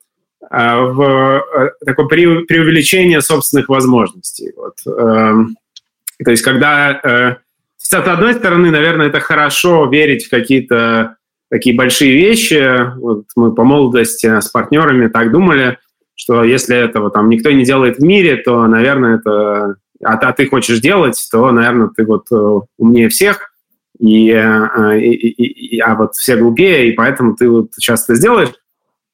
в 0.49 1.43
такое 1.86 2.08
преувеличение 2.08 3.21
собственных 3.21 3.69
возможностей. 3.69 4.51
Вот. 4.56 4.75
Эм, 4.86 5.56
то 6.23 6.32
есть, 6.32 6.43
когда... 6.43 6.99
Э, 7.03 7.36
с 7.77 7.93
одной 7.93 8.34
стороны, 8.34 8.71
наверное, 8.71 9.08
это 9.08 9.19
хорошо 9.19 9.88
верить 9.88 10.25
в 10.25 10.29
какие-то 10.29 11.17
такие 11.49 11.75
большие 11.75 12.13
вещи. 12.13 12.97
Вот 12.97 13.25
мы 13.36 13.53
по 13.53 13.63
молодости 13.63 14.39
с 14.39 14.47
партнерами 14.49 15.08
так 15.08 15.32
думали, 15.32 15.77
что 16.15 16.43
если 16.43 16.75
этого 16.77 17.12
там 17.12 17.29
никто 17.29 17.51
не 17.51 17.65
делает 17.65 17.97
в 17.97 18.03
мире, 18.03 18.38
то, 18.38 18.65
наверное, 18.67 19.17
это... 19.17 19.75
А, 20.03 20.13
а 20.13 20.34
ты 20.34 20.47
хочешь 20.47 20.79
делать, 20.79 21.27
то, 21.32 21.51
наверное, 21.51 21.89
ты 21.95 22.06
вот 22.06 22.25
э, 22.32 22.60
умнее 22.77 23.10
всех 23.10 23.53
и, 23.99 24.32
э, 24.32 24.99
и, 24.99 25.75
и, 25.75 25.79
а 25.79 25.95
вот 25.95 26.15
все 26.15 26.36
глупее, 26.36 26.89
и 26.89 26.91
поэтому 26.93 27.36
ты 27.36 27.49
вот 27.49 27.71
сейчас 27.75 28.03
это 28.03 28.15
сделаешь. 28.15 28.49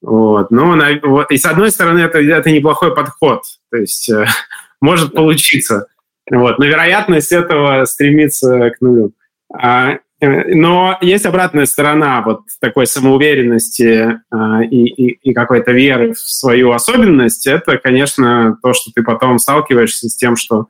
Вот. 0.01 0.51
Но, 0.51 0.77
вот, 1.03 1.31
и 1.31 1.37
с 1.37 1.45
одной 1.45 1.71
стороны, 1.71 1.99
это, 1.99 2.19
это 2.19 2.51
неплохой 2.51 2.95
подход, 2.95 3.43
то 3.69 3.77
есть 3.77 4.09
э, 4.09 4.25
может 4.81 5.13
получиться. 5.13 5.87
Вот. 6.31 6.59
Но 6.59 6.65
вероятность 6.65 7.31
этого 7.31 7.83
стремится 7.85 8.69
к 8.71 8.81
нулю. 8.81 9.13
А, 9.51 9.97
э, 10.21 10.55
но 10.55 10.97
есть 11.01 11.25
обратная 11.25 11.65
сторона 11.65 12.21
вот 12.21 12.41
такой 12.61 12.87
самоуверенности 12.87 14.19
а, 14.29 14.63
и, 14.63 14.85
и, 14.85 15.29
и 15.29 15.33
какой-то 15.33 15.71
веры 15.71 16.13
в 16.13 16.19
свою 16.19 16.71
особенность. 16.71 17.45
Это, 17.47 17.77
конечно, 17.77 18.57
то, 18.61 18.73
что 18.73 18.91
ты 18.95 19.03
потом 19.03 19.37
сталкиваешься 19.37 20.07
с 20.07 20.15
тем, 20.15 20.37
что 20.37 20.67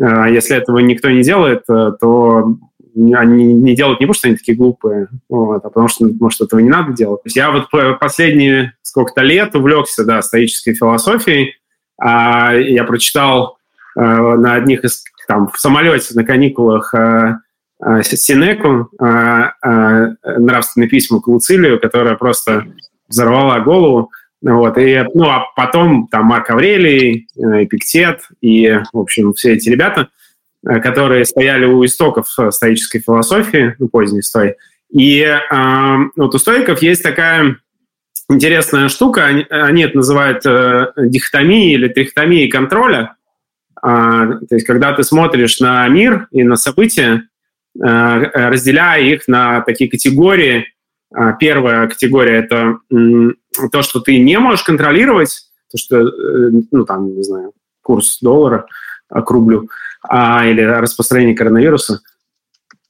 а, 0.00 0.28
если 0.28 0.56
этого 0.56 0.78
никто 0.78 1.08
не 1.08 1.22
делает, 1.22 1.64
то 1.66 2.56
они 2.94 3.52
не 3.54 3.74
делают 3.74 4.00
не 4.00 4.06
потому, 4.06 4.14
что 4.14 4.28
они 4.28 4.36
такие 4.36 4.56
глупые, 4.56 5.08
вот, 5.28 5.64
а 5.64 5.68
потому 5.68 5.88
что, 5.88 6.08
может, 6.20 6.40
этого 6.40 6.60
не 6.60 6.68
надо 6.68 6.92
делать. 6.92 7.20
Я 7.34 7.50
вот 7.50 7.68
последние 7.98 8.74
сколько-то 8.82 9.22
лет 9.22 9.54
увлекся, 9.54 10.04
да, 10.04 10.20
стоической 10.22 10.74
философией. 10.74 11.56
А, 11.98 12.54
я 12.54 12.84
прочитал 12.84 13.58
а, 13.96 14.36
на 14.36 14.54
одних 14.54 14.84
из, 14.84 15.04
там, 15.26 15.48
в 15.48 15.58
самолете 15.58 16.14
на 16.14 16.24
каникулах 16.24 16.92
а, 16.94 17.38
а, 17.80 18.02
Синеку 18.02 18.90
а, 19.00 19.52
а, 19.62 20.14
нравственные 20.24 20.88
письма 20.88 21.20
к 21.20 21.28
Луцилию, 21.28 21.80
которая 21.80 22.16
просто 22.16 22.66
взорвала 23.08 23.60
голову. 23.60 24.10
Вот, 24.42 24.76
и, 24.76 25.04
ну, 25.14 25.24
а 25.28 25.46
потом 25.54 26.08
там 26.08 26.26
Марк 26.26 26.50
Аврелий, 26.50 27.28
Эпиктет 27.36 28.22
и, 28.40 28.80
в 28.92 28.98
общем, 28.98 29.32
все 29.34 29.54
эти 29.54 29.68
ребята– 29.68 30.08
Э, 30.18 30.21
которые 30.64 31.24
стояли 31.24 31.64
у 31.64 31.84
истоков 31.84 32.26
э, 32.38 32.50
стоической 32.50 33.00
философии, 33.00 33.74
ну, 33.78 33.88
поздней 33.88 34.22
стой. 34.22 34.56
И 34.90 35.20
э, 35.20 35.96
вот 36.16 36.34
у 36.34 36.38
стоиков 36.38 36.82
есть 36.82 37.02
такая 37.02 37.56
интересная 38.28 38.88
штука, 38.88 39.24
они, 39.24 39.46
они 39.50 39.82
это 39.82 39.96
называют 39.96 40.44
э, 40.46 40.92
дихотомией 40.96 41.74
или 41.74 41.88
трихотомией 41.88 42.48
контроля. 42.48 43.16
Э, 43.82 44.38
то 44.48 44.54
есть, 44.54 44.66
когда 44.66 44.92
ты 44.92 45.02
смотришь 45.02 45.58
на 45.60 45.86
мир 45.88 46.28
и 46.30 46.44
на 46.44 46.56
события, 46.56 47.22
э, 47.74 47.80
разделяя 47.82 49.02
их 49.02 49.26
на 49.26 49.62
такие 49.62 49.90
категории. 49.90 50.66
Э, 51.14 51.32
первая 51.40 51.88
категория– 51.88 52.36
это 52.38 52.78
э, 52.90 53.66
то, 53.72 53.82
что 53.82 54.00
ты 54.00 54.18
не 54.20 54.38
можешь 54.38 54.62
контролировать, 54.62 55.48
то, 55.70 55.78
что, 55.78 55.96
э, 55.96 56.50
ну, 56.70 56.84
там, 56.84 57.16
не 57.16 57.22
знаю, 57.22 57.52
курс 57.82 58.18
доллара 58.20 58.66
к 59.12 59.30
рублю– 59.30 59.68
а, 60.08 60.46
или 60.46 60.62
распространение 60.62 61.36
коронавируса. 61.36 62.00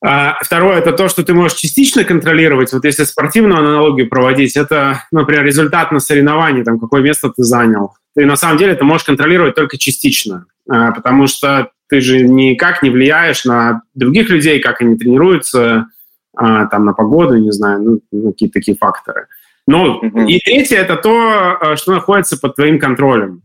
А, 0.05 0.39
второе– 0.43 0.79
это 0.79 0.93
то, 0.93 1.09
что 1.09 1.23
ты 1.23 1.35
можешь 1.35 1.59
частично 1.59 2.05
контролировать. 2.05 2.73
Вот 2.73 2.85
если 2.85 3.05
спортивную 3.05 3.59
аналогию 3.59 4.09
проводить, 4.09 4.57
это, 4.57 5.05
например, 5.13 5.45
результат 5.45 5.93
на 5.93 6.01
соревновании, 6.01 6.65
там, 6.65 6.81
какое 6.81 7.03
место 7.03 7.31
ты 7.31 7.43
занял. 7.45 7.95
Ты 8.15 8.27
на 8.27 8.37
самом 8.37 8.59
деле 8.59 8.73
это 8.73 8.85
можешь 8.85 9.07
контролировать 9.07 9.55
только 9.55 9.79
частично, 9.79 10.47
а, 10.69 10.93
потому 10.93 11.27
что 11.27 11.71
ты 11.89 12.01
же 12.01 12.23
никак 12.23 12.83
не 12.83 12.91
влияешь 12.91 13.45
на 13.45 13.83
других 13.95 14.31
людей, 14.31 14.61
как 14.61 14.81
они 14.81 14.97
тренируются, 14.97 15.87
а, 16.35 16.67
там, 16.67 16.87
на 16.87 16.95
погоду, 16.95 17.37
не 17.37 17.53
знаю, 17.53 18.01
ну, 18.11 18.33
какие-то 18.33 18.55
такие 18.55 18.77
факторы. 18.77 19.27
Ну, 19.69 20.03
mm-hmm. 20.03 20.27
и 20.27 20.41
третье– 20.41 20.77
это 20.79 20.97
то, 20.97 21.59
а, 21.61 21.77
что 21.77 21.93
находится 21.93 22.37
под 22.39 22.57
твоим 22.57 22.81
контролем. 22.81 23.43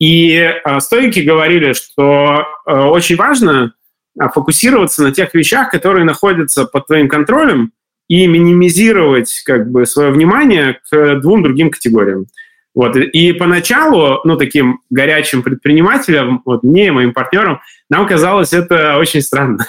И 0.00 0.32
э, 0.32 0.80
стойки 0.80 1.20
говорили, 1.20 1.74
что 1.74 2.44
э, 2.66 2.72
очень 2.72 3.16
важно 3.16 3.74
а, 4.18 4.28
фокусироваться 4.30 5.02
на 5.02 5.12
тех 5.12 5.32
вещах, 5.34 5.70
которые 5.70 6.04
находятся 6.04 6.64
под 6.64 6.86
твоим 6.86 7.08
контролем, 7.08 7.72
и 8.08 8.26
минимизировать 8.26 9.40
как 9.46 9.70
бы 9.70 9.86
свое 9.86 10.10
внимание 10.10 10.80
к 10.90 11.20
двум 11.20 11.44
другим 11.44 11.70
категориям. 11.70 12.26
Вот. 12.74 12.96
И 12.96 13.32
поначалу, 13.32 14.20
ну, 14.24 14.36
таким 14.36 14.80
горячим 14.90 15.42
предпринимателям, 15.42 16.42
вот 16.44 16.64
мне 16.64 16.88
и 16.88 16.90
моим 16.90 17.12
партнерам, 17.12 17.60
нам 17.88 18.08
казалось 18.08 18.52
это 18.52 18.96
очень 18.96 19.22
странно. 19.22 19.64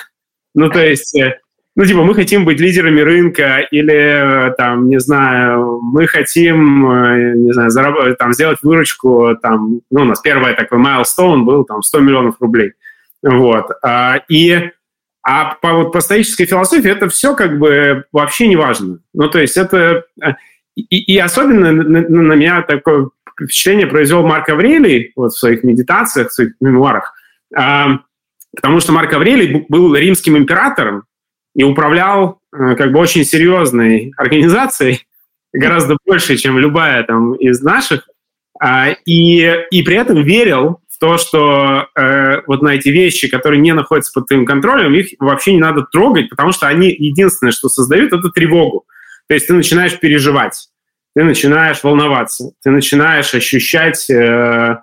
Ну, 0.56 0.70
то 0.70 0.84
есть, 0.84 1.15
э, 1.15 1.39
ну, 1.76 1.86
типа, 1.86 2.04
мы 2.04 2.14
хотим 2.14 2.44
быть 2.44 2.60
лидерами 2.60 3.00
рынка, 3.00 3.60
или, 3.72 4.50
э, 4.50 4.54
там, 4.58 4.90
не 4.90 5.00
знаю, 5.00 5.80
мы 5.82 6.06
хотим, 6.06 6.92
э, 6.92 7.34
не 7.36 7.54
знаю, 7.54 7.70
заработать, 7.70 8.18
там, 8.18 8.34
сделать 8.34 8.60
выручку, 8.62 9.38
там, 9.42 9.80
ну, 9.90 10.02
у 10.02 10.06
нас 10.06 10.20
первый 10.20 10.54
такой 10.54 10.80
milestone 10.80 11.44
был, 11.44 11.64
там, 11.64 11.82
100 11.82 12.00
миллионов 12.00 12.36
рублей. 12.42 12.74
Вот. 13.24 13.68
А, 13.84 14.20
и 14.28 14.72
а 15.24 15.56
по, 15.56 15.74
вот, 15.74 15.94
по 15.94 16.02
стоической 16.02 16.46
философии 16.46 16.90
это 16.90 17.08
все 17.08 17.36
как 17.36 17.60
бы 17.60 18.06
вообще 18.12 18.48
не 18.48 18.56
важно. 18.56 19.00
Ну, 19.14 19.30
то 19.30 19.40
есть 19.40 19.56
это... 19.56 20.06
И, 20.76 21.14
и 21.14 21.18
особенно 21.18 21.72
на, 21.72 22.02
на 22.02 22.34
меня 22.34 22.62
такое 22.64 23.10
впечатление 23.40 23.88
произвел 23.88 24.26
Марк 24.26 24.50
Аврелий 24.50 25.12
вот 25.16 25.34
в 25.34 25.38
своих 25.38 25.64
медитациях, 25.64 26.30
в 26.30 26.34
своих 26.34 26.54
мемуарах. 26.60 27.14
А, 27.56 28.00
потому 28.56 28.80
что 28.80 28.94
Марк 28.94 29.14
Аврелий 29.14 29.66
был 29.70 29.96
римским 29.96 30.38
императором 30.38 31.04
и 31.56 31.64
управлял 31.64 32.40
а, 32.52 32.76
как 32.76 32.92
бы 32.92 33.00
очень 33.00 33.24
серьезной 33.24 34.14
организацией, 34.18 35.06
гораздо 35.54 35.98
больше, 36.06 36.38
чем 36.38 36.58
любая 36.58 37.04
там 37.04 37.36
из 37.36 37.62
наших, 37.62 38.08
а, 38.60 38.90
и, 39.06 39.66
и 39.72 39.84
при 39.84 39.96
этом 39.96 40.24
верил 40.24 40.80
в 40.88 41.00
то, 41.00 41.18
что 41.18 41.88
э, 41.96 42.42
вот 42.46 42.62
на 42.62 42.76
эти 42.76 42.90
вещи, 42.90 43.28
которые 43.28 43.60
не 43.60 43.74
находятся 43.74 44.12
под 44.14 44.28
твоим 44.28 44.46
контролем, 44.46 44.94
их 44.94 45.08
вообще 45.20 45.54
не 45.54 45.60
надо 45.60 45.84
трогать, 45.84 46.30
потому 46.30 46.52
что 46.52 46.68
они 46.68 46.90
единственное, 46.90 47.52
что 47.52 47.70
создают, 47.70 48.14
это 48.14 48.30
тревогу. 48.30 48.86
То 49.28 49.34
есть 49.34 49.48
ты 49.48 49.54
начинаешь 49.54 50.00
переживать, 50.00 50.70
ты 51.16 51.24
начинаешь 51.24 51.84
волноваться, 51.84 52.52
ты 52.64 52.70
начинаешь 52.70 53.34
ощущать... 53.34 54.10
Э, 54.10 54.78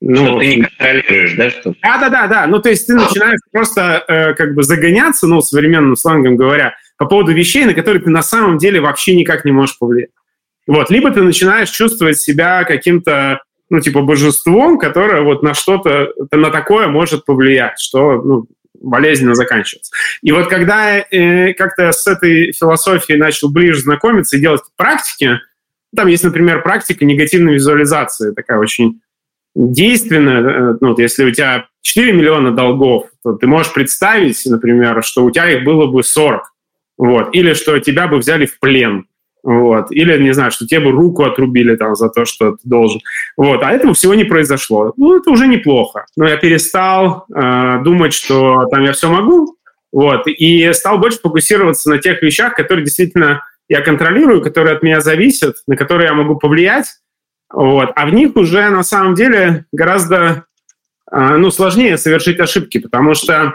ну, 0.00 0.16
что 0.16 0.38
ты 0.38 0.56
не 0.56 0.62
контролируешь, 0.62 1.34
да? 1.36 1.50
Что? 1.50 1.74
Да, 1.82 1.98
да, 1.98 2.08
да, 2.10 2.26
да. 2.26 2.46
Ну, 2.46 2.60
то 2.60 2.68
есть 2.68 2.86
ты 2.86 2.94
начинаешь 2.94 3.40
просто 3.50 4.04
э, 4.06 4.34
как 4.34 4.54
бы 4.54 4.62
загоняться, 4.62 5.26
ну, 5.26 5.40
современным 5.40 5.96
слангом 5.96 6.36
говоря, 6.36 6.74
по 6.98 7.06
поводу 7.06 7.32
вещей, 7.32 7.64
на 7.64 7.74
которые 7.74 8.02
ты 8.02 8.10
на 8.10 8.22
самом 8.22 8.58
деле 8.58 8.80
вообще 8.80 9.16
никак 9.16 9.44
не 9.44 9.52
можешь 9.52 9.78
повлиять. 9.78 10.10
Вот. 10.66 10.90
Либо 10.90 11.10
ты 11.10 11.22
начинаешь 11.22 11.70
чувствовать 11.70 12.18
себя 12.18 12.64
каким-то, 12.64 13.40
ну, 13.70 13.80
типа, 13.80 14.02
божеством, 14.02 14.78
которое 14.78 15.22
вот 15.22 15.42
на 15.42 15.54
что-то, 15.54 16.12
на 16.30 16.50
такое 16.50 16.88
может 16.88 17.24
повлиять, 17.24 17.78
что, 17.78 18.20
ну, 18.20 18.46
болезненно 18.82 19.34
заканчивается. 19.34 19.92
И 20.22 20.32
вот 20.32 20.48
когда 20.48 20.98
э, 20.98 21.54
как-то 21.54 21.92
с 21.92 22.06
этой 22.06 22.52
философией 22.52 23.18
начал 23.18 23.50
ближе 23.50 23.80
знакомиться 23.80 24.36
и 24.36 24.40
делать 24.40 24.60
практики, 24.76 25.40
там 25.94 26.08
есть, 26.08 26.24
например, 26.24 26.62
практика 26.62 27.04
негативной 27.06 27.54
визуализации, 27.54 28.34
такая 28.34 28.58
очень 28.58 29.00
действенная. 29.56 30.40
Э, 30.40 30.76
ну, 30.80 30.88
вот 30.88 30.98
если 30.98 31.24
у 31.24 31.32
тебя 31.32 31.66
4 31.82 32.12
миллиона 32.12 32.52
долгов, 32.52 33.06
то 33.24 33.32
ты 33.32 33.46
можешь 33.46 33.72
представить, 33.72 34.40
например, 34.46 35.02
что 35.02 35.24
у 35.24 35.30
тебя 35.30 35.50
их 35.50 35.64
было 35.64 35.86
бы 35.86 36.02
40. 36.02 36.42
Вот. 36.98 37.34
Или 37.34 37.54
что 37.54 37.78
тебя 37.80 38.06
бы 38.06 38.18
взяли 38.18 38.46
в 38.46 38.58
плен. 38.60 39.06
Вот. 39.42 39.90
Или, 39.92 40.20
не 40.22 40.34
знаю, 40.34 40.50
что 40.50 40.66
тебе 40.66 40.80
бы 40.80 40.90
руку 40.90 41.24
отрубили 41.24 41.76
там 41.76 41.94
за 41.94 42.08
то, 42.08 42.24
что 42.24 42.52
ты 42.52 42.60
должен. 42.64 43.00
Вот. 43.36 43.62
А 43.62 43.72
этого 43.72 43.94
всего 43.94 44.14
не 44.14 44.24
произошло. 44.24 44.92
Ну, 44.96 45.16
это 45.16 45.30
уже 45.30 45.46
неплохо. 45.46 46.04
Но 46.16 46.28
я 46.28 46.36
перестал 46.36 47.26
э, 47.34 47.80
думать, 47.82 48.12
что 48.12 48.66
там 48.70 48.82
я 48.82 48.92
все 48.92 49.08
могу, 49.08 49.56
вот, 49.92 50.26
и 50.26 50.72
стал 50.74 50.98
больше 50.98 51.20
фокусироваться 51.20 51.88
на 51.88 51.98
тех 51.98 52.20
вещах, 52.20 52.54
которые 52.54 52.84
действительно 52.84 53.42
я 53.68 53.80
контролирую, 53.80 54.42
которые 54.42 54.76
от 54.76 54.82
меня 54.82 55.00
зависят, 55.00 55.56
на 55.66 55.74
которые 55.74 56.08
я 56.08 56.14
могу 56.14 56.36
повлиять, 56.36 56.86
вот, 57.56 57.90
а 57.96 58.04
в 58.04 58.12
них 58.12 58.36
уже 58.36 58.68
на 58.68 58.82
самом 58.82 59.14
деле 59.14 59.64
гораздо 59.72 60.44
э, 61.10 61.36
ну, 61.38 61.50
сложнее 61.50 61.96
совершить 61.96 62.38
ошибки, 62.38 62.78
потому 62.78 63.14
что 63.14 63.54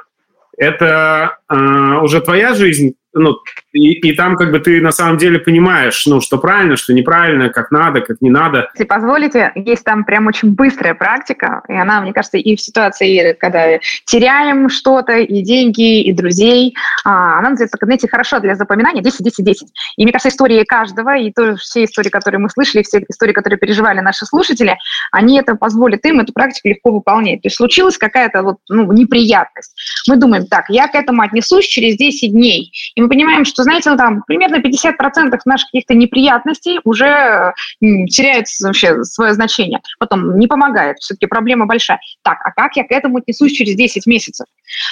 это 0.58 1.38
э, 1.48 1.56
уже 2.02 2.20
твоя 2.20 2.56
жизнь, 2.56 2.96
ну, 3.14 3.38
и, 3.74 3.94
и 3.94 4.14
там 4.14 4.36
как 4.36 4.52
бы 4.52 4.60
ты 4.60 4.82
на 4.82 4.92
самом 4.92 5.18
деле 5.18 5.40
понимаешь, 5.40 6.06
ну, 6.06 6.22
что 6.22 6.38
правильно, 6.38 6.76
что 6.76 6.94
неправильно, 6.94 7.50
как 7.50 7.72
надо, 7.72 8.02
как 8.02 8.22
не 8.22 8.30
надо. 8.30 8.70
Если 8.74 8.86
позволите, 8.86 9.52
есть 9.56 9.84
там 9.84 10.04
прям 10.04 10.28
очень 10.28 10.54
быстрая 10.54 10.94
практика, 10.94 11.62
и 11.68 11.74
она, 11.74 12.02
мне 12.02 12.14
кажется, 12.14 12.38
и 12.38 12.56
в 12.56 12.62
ситуации, 12.62 13.34
когда 13.34 13.80
теряем 14.06 14.70
что-то, 14.70 15.18
и 15.18 15.42
деньги, 15.42 16.04
и 16.04 16.14
друзей, 16.14 16.76
а, 17.04 17.40
она 17.40 17.52
называется, 17.52 17.78
знаете, 17.82 18.08
хорошо 18.08 18.40
для 18.40 18.56
запоминания 18.56 19.02
10-10-10. 19.02 19.54
И 19.98 20.04
мне 20.04 20.12
кажется, 20.12 20.30
истории 20.30 20.64
каждого, 20.64 21.18
и 21.18 21.32
тоже 21.32 21.56
все 21.56 21.84
истории, 21.84 22.10
которые 22.10 22.40
мы 22.40 22.50
слышали, 22.50 22.84
все 22.84 23.04
истории, 23.08 23.34
которые 23.34 23.60
переживали 23.60 24.00
наши 24.00 24.26
слушатели, 24.26 24.78
они 25.12 25.40
это 25.40 25.56
позволят 25.56 26.06
им 26.06 26.20
эту 26.20 26.34
практику 26.34 26.70
легко 26.70 26.92
выполнять. 26.92 27.42
То 27.42 27.48
есть 27.48 27.58
случилась 27.58 27.98
какая-то 27.98 28.44
вот, 28.44 28.58
ну, 28.70 28.92
неприятность. 28.92 29.74
Мы 30.08 30.18
думаем, 30.18 30.48
так, 30.48 30.66
я 30.70 30.88
к 30.88 30.96
этому 30.96 31.22
отнесусь 31.22 31.66
через 31.66 31.98
10 31.98 32.32
дней. 32.32 32.72
И 32.96 33.01
мы 33.02 33.10
понимаем, 33.10 33.46
что, 33.46 33.64
знаете, 33.64 33.90
ну, 33.90 33.98
там 33.98 34.24
примерно 34.26 34.58
50% 34.58 35.40
наших 35.46 35.68
каких-то 35.68 35.94
неприятностей 35.94 36.80
уже 36.84 37.54
теряют 37.80 38.48
вообще 38.64 39.04
свое 39.04 39.34
значение. 39.34 39.80
Потом 40.00 40.38
не 40.40 40.48
помогает, 40.48 40.98
все-таки 41.00 41.28
проблема 41.28 41.66
большая. 41.66 42.00
Так, 42.24 42.38
а 42.44 42.52
как 42.52 42.76
я 42.76 42.84
к 42.84 42.92
этому 42.92 43.18
отнесусь 43.18 43.54
через 43.54 43.76
10 43.76 44.06
месяцев? 44.08 44.46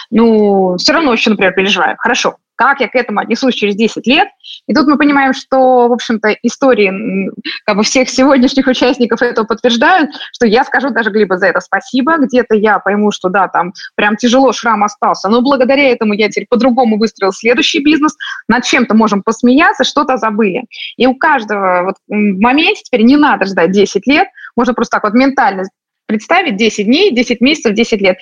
Ну, 0.10 0.76
все 0.78 0.93
равно 0.93 1.13
еще, 1.13 1.30
например, 1.30 1.54
переживаю. 1.54 1.95
Хорошо, 1.98 2.38
как 2.60 2.82
я 2.82 2.89
к 2.89 2.95
этому 2.95 3.22
отнесусь 3.22 3.56
через 3.56 3.76
10 3.76 4.06
лет. 4.06 4.28
И 4.67 4.74
тут 4.74 4.86
мы 4.86 4.98
понимаем, 4.98 5.34
что, 5.34 5.88
в 5.88 5.93
общем-то, 5.93 6.36
истории 6.43 7.32
как 7.65 7.78
бы 7.78 7.84
всех 7.84 8.10
сегодняшних 8.10 8.67
участников 8.67 9.22
этого 9.22 9.45
подтверждают, 9.45 10.10
что 10.34 10.45
я 10.45 10.65
скажу 10.65 10.89
даже 10.89 11.10
Глеба 11.10 11.38
за 11.38 11.48
это 11.48 11.62
спасибо, 11.62 12.17
где-то 12.17 12.56
я 12.56 12.80
пойму, 12.80 13.12
что 13.12 13.30
да, 13.30 13.48
там 13.48 13.72
прям 13.95 14.17
тяжело, 14.17 14.52
шрам 14.52 14.84
остался, 14.84 15.30
но 15.30 15.41
благодаря 15.41 15.89
этому 15.89 16.13
я 16.13 16.28
теперь 16.28 16.48
по-другому 16.50 17.00
выстроил 17.00 17.32
следующий 17.32 17.82
бизнес, 17.82 18.17
над 18.50 18.65
чем-то 18.65 18.93
можем 18.93 19.24
посмеяться, 19.24 19.86
что-то 19.86 20.17
забыли. 20.17 20.65
И 20.98 21.08
у 21.08 21.15
каждого 21.15 21.84
вот 21.84 21.95
в 22.10 22.41
моменте 22.41 22.82
теперь 22.84 23.04
не 23.04 23.15
надо 23.15 23.45
ждать 23.45 23.72
10 23.72 24.06
лет, 24.06 24.28
можно 24.58 24.74
просто 24.74 24.98
так 24.98 25.06
вот 25.06 25.13
ментально 25.13 25.63
представить 26.08 26.58
10 26.58 26.86
дней, 26.86 27.15
10 27.15 27.39
месяцев, 27.39 27.74
10 27.74 28.02
лет. 28.02 28.17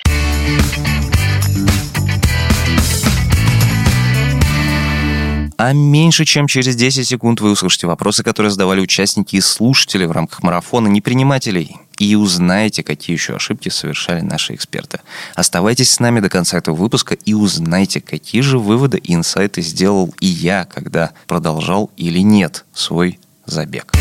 А 5.58 5.72
меньше 5.72 6.24
чем 6.24 6.46
через 6.46 6.76
10 6.76 7.06
секунд 7.06 7.40
вы 7.40 7.50
услышите 7.50 7.88
вопросы, 7.88 8.22
которые 8.22 8.52
задавали 8.52 8.80
участники 8.80 9.34
и 9.34 9.40
слушатели 9.40 10.04
в 10.04 10.12
рамках 10.12 10.44
марафона 10.44 10.86
непринимателей. 10.86 11.78
И 11.98 12.14
узнаете, 12.14 12.84
какие 12.84 13.16
еще 13.16 13.34
ошибки 13.34 13.68
совершали 13.68 14.20
наши 14.20 14.54
эксперты. 14.54 15.00
Оставайтесь 15.34 15.90
с 15.90 15.98
нами 15.98 16.20
до 16.20 16.28
конца 16.28 16.58
этого 16.58 16.76
выпуска 16.76 17.14
и 17.14 17.34
узнайте, 17.34 18.00
какие 18.00 18.40
же 18.40 18.60
выводы 18.60 18.98
и 18.98 19.14
инсайты 19.14 19.60
сделал 19.62 20.14
и 20.20 20.26
я, 20.26 20.64
когда 20.64 21.10
продолжал 21.26 21.90
или 21.96 22.20
нет 22.20 22.64
свой 22.72 23.18
забег. 23.44 23.92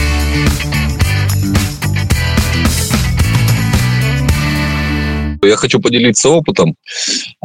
Я 5.41 5.55
хочу 5.55 5.79
поделиться 5.79 6.29
опытом. 6.29 6.75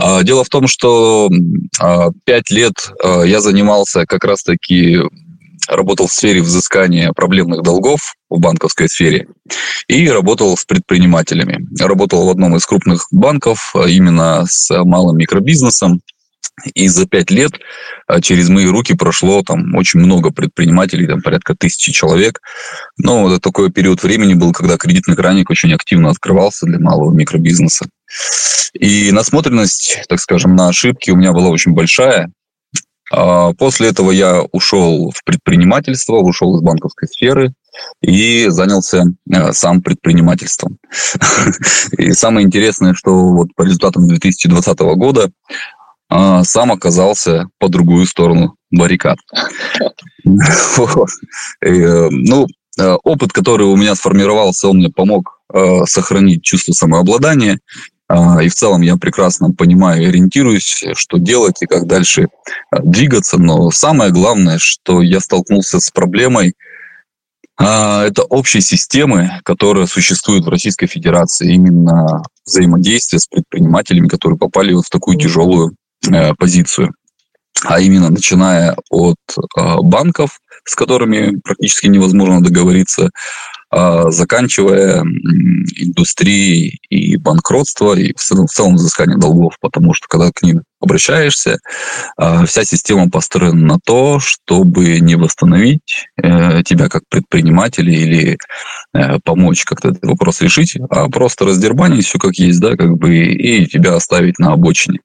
А, 0.03 0.25
дело 0.25 0.43
в 0.43 0.49
том, 0.49 0.67
что 0.67 1.31
а, 1.79 2.09
пять 2.25 2.51
лет 2.51 2.75
а, 3.03 3.23
я 3.23 3.41
занимался 3.41 4.05
как 4.05 4.25
раз-таки 4.25 4.99
работал 5.69 6.09
в 6.09 6.13
сфере 6.13 6.43
взыскания 6.43 7.13
проблемных 7.13 7.63
долгов 7.63 8.17
в 8.29 8.41
банковской 8.41 8.89
сфере 8.89 9.29
и 9.87 10.09
работал 10.09 10.57
с 10.57 10.65
предпринимателями. 10.65 11.69
Работал 11.79 12.27
в 12.27 12.31
одном 12.31 12.57
из 12.57 12.67
крупных 12.67 13.07
банков 13.13 13.73
именно 13.87 14.45
с 14.49 14.71
малым 14.85 15.19
микробизнесом. 15.19 16.01
И 16.75 16.89
за 16.89 17.07
пять 17.07 17.31
лет 17.31 17.53
через 18.23 18.49
мои 18.49 18.67
руки 18.67 18.95
прошло 18.95 19.43
там 19.43 19.75
очень 19.77 20.01
много 20.01 20.33
предпринимателей, 20.33 21.07
там 21.07 21.23
порядка 21.23 21.55
тысячи 21.55 21.93
человек. 21.93 22.41
Но 22.99 23.29
это 23.31 23.41
такой 23.41 23.71
период 23.71 24.03
времени 24.03 24.35
был, 24.35 24.53
когда 24.53 24.77
кредитный 24.77 25.15
краник 25.15 25.49
очень 25.49 25.73
активно 25.73 26.11
открывался 26.11 26.67
для 26.67 26.81
малого 26.81 27.15
микробизнеса. 27.15 27.87
И 28.75 29.13
насмотренность, 29.13 30.03
так 30.09 30.21
скажем, 30.21 30.57
на 30.57 30.69
ошибки 30.69 31.11
у 31.11 31.17
меня 31.17 31.33
была 31.33 31.49
очень 31.49 31.73
большая. 31.73 32.31
А, 33.13 33.53
после 33.53 33.89
этого 33.89 34.11
я 34.11 34.43
ушел 34.53 35.13
в 35.15 35.23
предпринимательство, 35.25 36.17
ушел 36.17 36.57
из 36.57 36.63
банковской 36.63 37.09
сферы 37.09 37.53
и 38.01 38.47
занялся 38.49 39.05
а, 39.31 39.53
сам 39.53 39.83
предпринимательством. 39.83 40.79
И 41.99 42.13
самое 42.13 42.47
интересное, 42.47 42.95
что 42.95 43.33
вот 43.33 43.49
по 43.55 43.63
результатам 43.63 44.09
2020 44.09 44.79
года 44.79 45.31
а, 46.09 46.43
сам 46.45 46.73
оказался 46.73 47.49
по 47.59 47.69
другую 47.69 48.07
сторону 48.07 48.57
баррикад. 48.71 49.19
Э, 51.65 52.09
ну, 52.11 52.47
э, 52.79 52.97
опыт, 53.03 53.33
который 53.33 53.67
у 53.67 53.77
меня 53.77 53.95
сформировался, 53.95 54.69
он 54.69 54.79
мне 54.79 54.89
помог 54.89 55.41
э, 55.53 55.85
сохранить 55.87 56.43
чувство 56.43 56.73
самообладания, 56.73 57.59
и 58.43 58.49
в 58.49 58.55
целом 58.55 58.83
я 58.83 58.97
прекрасно 58.97 59.53
понимаю 59.53 60.03
и 60.03 60.07
ориентируюсь, 60.07 60.85
что 60.95 61.19
делать 61.19 61.63
и 61.63 61.67
как 61.67 61.87
дальше 61.87 62.29
двигаться. 62.71 63.39
Но 63.39 63.71
самое 63.71 64.11
главное, 64.11 64.59
что 64.59 65.03
я 65.03 65.21
столкнулся 65.21 65.81
с 65.81 65.91
проблемой, 65.91 66.55
это 67.59 68.23
общей 68.29 68.61
системы, 68.61 69.41
которая 69.45 69.87
существует 69.87 70.45
в 70.45 70.49
Российской 70.49 70.87
Федерации, 70.87 71.55
именно 71.55 72.23
взаимодействие 72.45 73.21
с 73.21 73.27
предпринимателями, 73.27 74.09
которые 74.09 74.39
попали 74.39 74.73
вот 74.73 74.87
в 74.87 74.91
такую 74.91 75.19
тяжелую 75.19 75.77
позицию. 76.39 76.93
А 77.65 77.81
именно 77.81 78.11
начиная 78.11 78.77
от 78.91 79.19
э, 79.37 79.77
банков, 79.83 80.41
с 80.65 80.75
которыми 80.75 81.39
практически 81.45 81.87
невозможно 81.87 82.43
договориться, 82.43 83.05
э, 83.05 83.11
заканчивая 83.73 85.03
индустрией 85.77 86.79
и 86.91 87.17
банкротство, 87.17 87.95
и 87.95 88.13
в 88.15 88.21
целом, 88.21 88.47
в 88.47 88.51
целом 88.51 88.75
взыскание 88.75 89.19
долгов, 89.19 89.55
потому 89.61 89.95
что 89.95 90.07
когда 90.09 90.31
к 90.31 90.43
ним 90.43 90.63
обращаешься, 90.83 91.59
э, 92.19 92.47
вся 92.47 92.65
система 92.65 93.09
построена 93.09 93.75
на 93.75 93.79
то, 93.85 94.19
чтобы 94.21 95.01
не 95.01 95.15
восстановить 95.15 96.09
э, 96.21 96.63
тебя 96.65 96.89
как 96.89 97.03
предпринимателя 97.09 97.93
или 97.93 98.37
э, 98.95 99.19
помочь 99.25 99.65
как-то 99.65 99.91
этот 99.91 100.05
вопрос 100.05 100.41
решить, 100.41 100.77
а 100.91 101.09
просто 101.09 101.45
раздербанить 101.45 102.07
все 102.07 102.19
как 102.19 102.35
есть, 102.35 102.61
да, 102.61 102.77
как 102.77 102.99
бы, 102.99 103.17
и 103.17 103.67
тебя 103.67 103.95
оставить 103.95 104.39
на 104.39 104.53
обочине. 104.53 105.01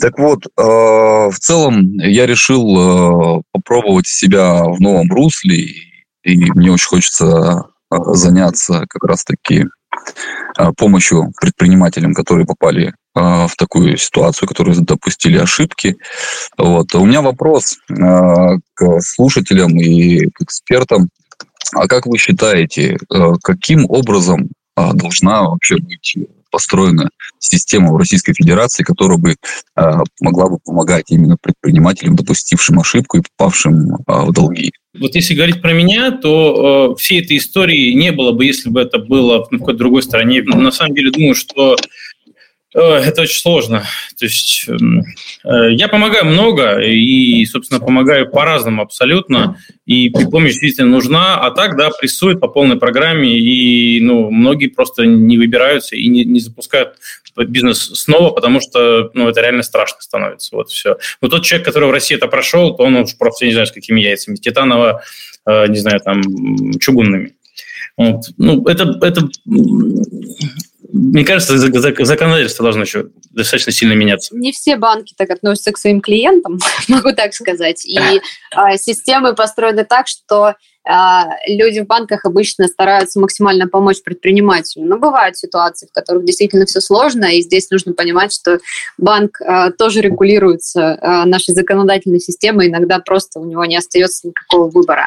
Так 0.00 0.18
вот, 0.18 0.46
э, 0.46 0.60
в 0.60 1.38
целом 1.38 1.92
я 1.98 2.26
решил 2.26 3.38
э, 3.38 3.42
попробовать 3.52 4.08
себя 4.08 4.64
в 4.64 4.80
новом 4.80 5.10
русле, 5.12 5.68
и 6.26 6.50
мне 6.52 6.72
очень 6.72 6.88
хочется 6.88 7.64
э, 7.90 7.96
заняться 8.12 8.84
как 8.88 9.04
раз-таки 9.04 9.66
помощью 10.76 11.32
предпринимателям, 11.40 12.14
которые 12.14 12.46
попали 12.46 12.94
в 13.14 13.50
такую 13.56 13.96
ситуацию, 13.96 14.46
которые 14.46 14.78
допустили 14.78 15.38
ошибки. 15.38 15.96
Вот. 16.58 16.94
У 16.94 17.04
меня 17.04 17.22
вопрос 17.22 17.78
к 17.88 19.00
слушателям 19.00 19.76
и 19.80 20.26
к 20.26 20.42
экспертам. 20.42 21.08
А 21.74 21.88
как 21.88 22.06
вы 22.06 22.18
считаете, 22.18 22.98
каким 23.42 23.86
образом 23.88 24.50
должна 24.76 25.44
вообще 25.44 25.76
быть 25.76 26.16
построена 26.50 27.08
система 27.38 27.92
в 27.92 27.96
Российской 27.96 28.34
Федерации, 28.34 28.84
которая 28.84 29.18
бы 29.18 29.36
могла 30.20 30.48
бы 30.48 30.58
помогать 30.64 31.10
именно 31.10 31.36
предпринимателям, 31.40 32.16
допустившим 32.16 32.78
ошибку 32.80 33.18
и 33.18 33.22
попавшим 33.22 33.96
в 34.06 34.32
долги. 34.32 34.72
Вот 35.00 35.14
если 35.14 35.34
говорить 35.34 35.60
про 35.60 35.72
меня, 35.72 36.10
то 36.10 36.92
э, 36.92 37.00
всей 37.00 37.20
этой 37.20 37.36
истории 37.36 37.92
не 37.92 38.12
было 38.12 38.32
бы, 38.32 38.44
если 38.44 38.68
бы 38.68 38.80
это 38.80 38.98
было 38.98 39.44
в 39.44 39.48
какой-то 39.48 39.78
другой 39.78 40.02
стране. 40.02 40.42
На 40.42 40.70
самом 40.70 40.94
деле 40.94 41.10
думаю, 41.10 41.34
что 41.34 41.76
это 42.74 43.22
очень 43.22 43.40
сложно. 43.40 43.84
То 44.18 44.24
есть 44.24 44.66
эм, 44.68 45.02
э, 45.44 45.72
я 45.72 45.88
помогаю 45.88 46.26
много 46.26 46.80
и, 46.80 47.44
собственно, 47.46 47.80
помогаю 47.80 48.30
по-разному 48.30 48.82
абсолютно. 48.82 49.58
И 49.86 50.10
помощь 50.10 50.52
действительно 50.52 50.90
нужна, 50.90 51.40
а 51.40 51.50
так, 51.52 51.76
да, 51.76 51.90
прессуют 51.90 52.40
по 52.40 52.48
полной 52.48 52.76
программе, 52.76 53.38
и 53.38 54.00
ну, 54.00 54.30
многие 54.30 54.66
просто 54.66 55.06
не 55.06 55.38
выбираются 55.38 55.96
и 55.96 56.06
не, 56.08 56.24
не 56.24 56.40
запускают 56.40 56.96
бизнес 57.36 57.78
снова, 57.78 58.30
потому 58.30 58.60
что 58.60 59.10
ну, 59.14 59.28
это 59.28 59.40
реально 59.42 59.62
страшно 59.62 60.00
становится. 60.00 60.56
Вот 60.56 60.70
все. 60.70 60.96
Вот 61.20 61.30
тот 61.30 61.44
человек, 61.44 61.66
который 61.66 61.88
в 61.88 61.92
России 61.92 62.16
это 62.16 62.28
прошел, 62.28 62.74
то 62.74 62.84
он 62.84 62.96
уж 62.96 63.16
просто 63.16 63.46
не 63.46 63.52
знаю, 63.52 63.66
с 63.66 63.72
какими 63.72 64.00
яйцами, 64.00 64.36
титаново, 64.36 65.02
э, 65.46 65.66
не 65.68 65.78
знаю, 65.78 66.00
там, 66.00 66.22
чугунными. 66.80 67.34
Вот. 67.96 68.24
Ну, 68.36 68.64
это, 68.66 68.98
это 69.00 69.28
мне 70.92 71.24
кажется, 71.24 71.56
законодательство 71.58 72.62
должно 72.62 72.82
еще 72.82 73.06
достаточно 73.30 73.72
сильно 73.72 73.94
меняться. 73.94 74.36
Не 74.36 74.52
все 74.52 74.76
банки 74.76 75.14
так 75.16 75.30
относятся 75.30 75.72
к 75.72 75.78
своим 75.78 76.00
клиентам, 76.00 76.58
могу 76.88 77.12
так 77.12 77.34
сказать. 77.34 77.84
И 77.84 77.98
а, 78.54 78.76
системы 78.76 79.34
построены 79.34 79.84
так, 79.84 80.06
что 80.06 80.54
а, 80.88 81.24
люди 81.46 81.80
в 81.80 81.86
банках 81.86 82.24
обычно 82.24 82.68
стараются 82.68 83.18
максимально 83.20 83.68
помочь 83.68 84.02
предпринимателю. 84.02 84.84
Но 84.86 84.98
бывают 84.98 85.36
ситуации, 85.36 85.86
в 85.86 85.92
которых 85.92 86.24
действительно 86.24 86.66
все 86.66 86.80
сложно, 86.80 87.26
и 87.26 87.42
здесь 87.42 87.70
нужно 87.70 87.92
понимать, 87.92 88.32
что 88.32 88.60
банк 88.98 89.40
а, 89.40 89.70
тоже 89.72 90.00
регулируется 90.00 90.98
нашей 91.26 91.54
законодательной 91.54 92.20
системой, 92.20 92.68
иногда 92.68 92.98
просто 93.00 93.40
у 93.40 93.44
него 93.44 93.64
не 93.64 93.76
остается 93.76 94.28
никакого 94.28 94.70
выбора. 94.70 95.06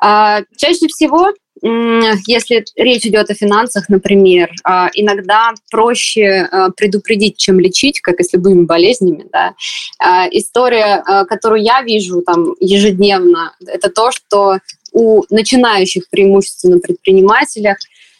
Чаще 0.00 0.86
всего 0.88 1.32
если 1.62 2.64
речь 2.76 3.06
идет 3.06 3.30
о 3.30 3.34
финансах, 3.34 3.88
например, 3.88 4.50
а, 4.64 4.90
иногда 4.94 5.52
проще 5.70 6.48
а, 6.50 6.70
предупредить, 6.70 7.36
чем 7.36 7.58
лечить, 7.58 8.00
как 8.00 8.20
и 8.20 8.24
с 8.24 8.32
любыми 8.32 8.64
болезнями. 8.64 9.26
Да. 9.32 9.54
А, 9.98 10.28
история, 10.30 11.02
которую 11.28 11.62
я 11.62 11.82
вижу 11.82 12.22
там 12.22 12.54
ежедневно, 12.60 13.54
это 13.66 13.90
то, 13.90 14.10
что 14.12 14.58
у 14.92 15.22
начинающих 15.30 16.08
преимущественно 16.10 16.78
предпринимателях, 16.78 17.76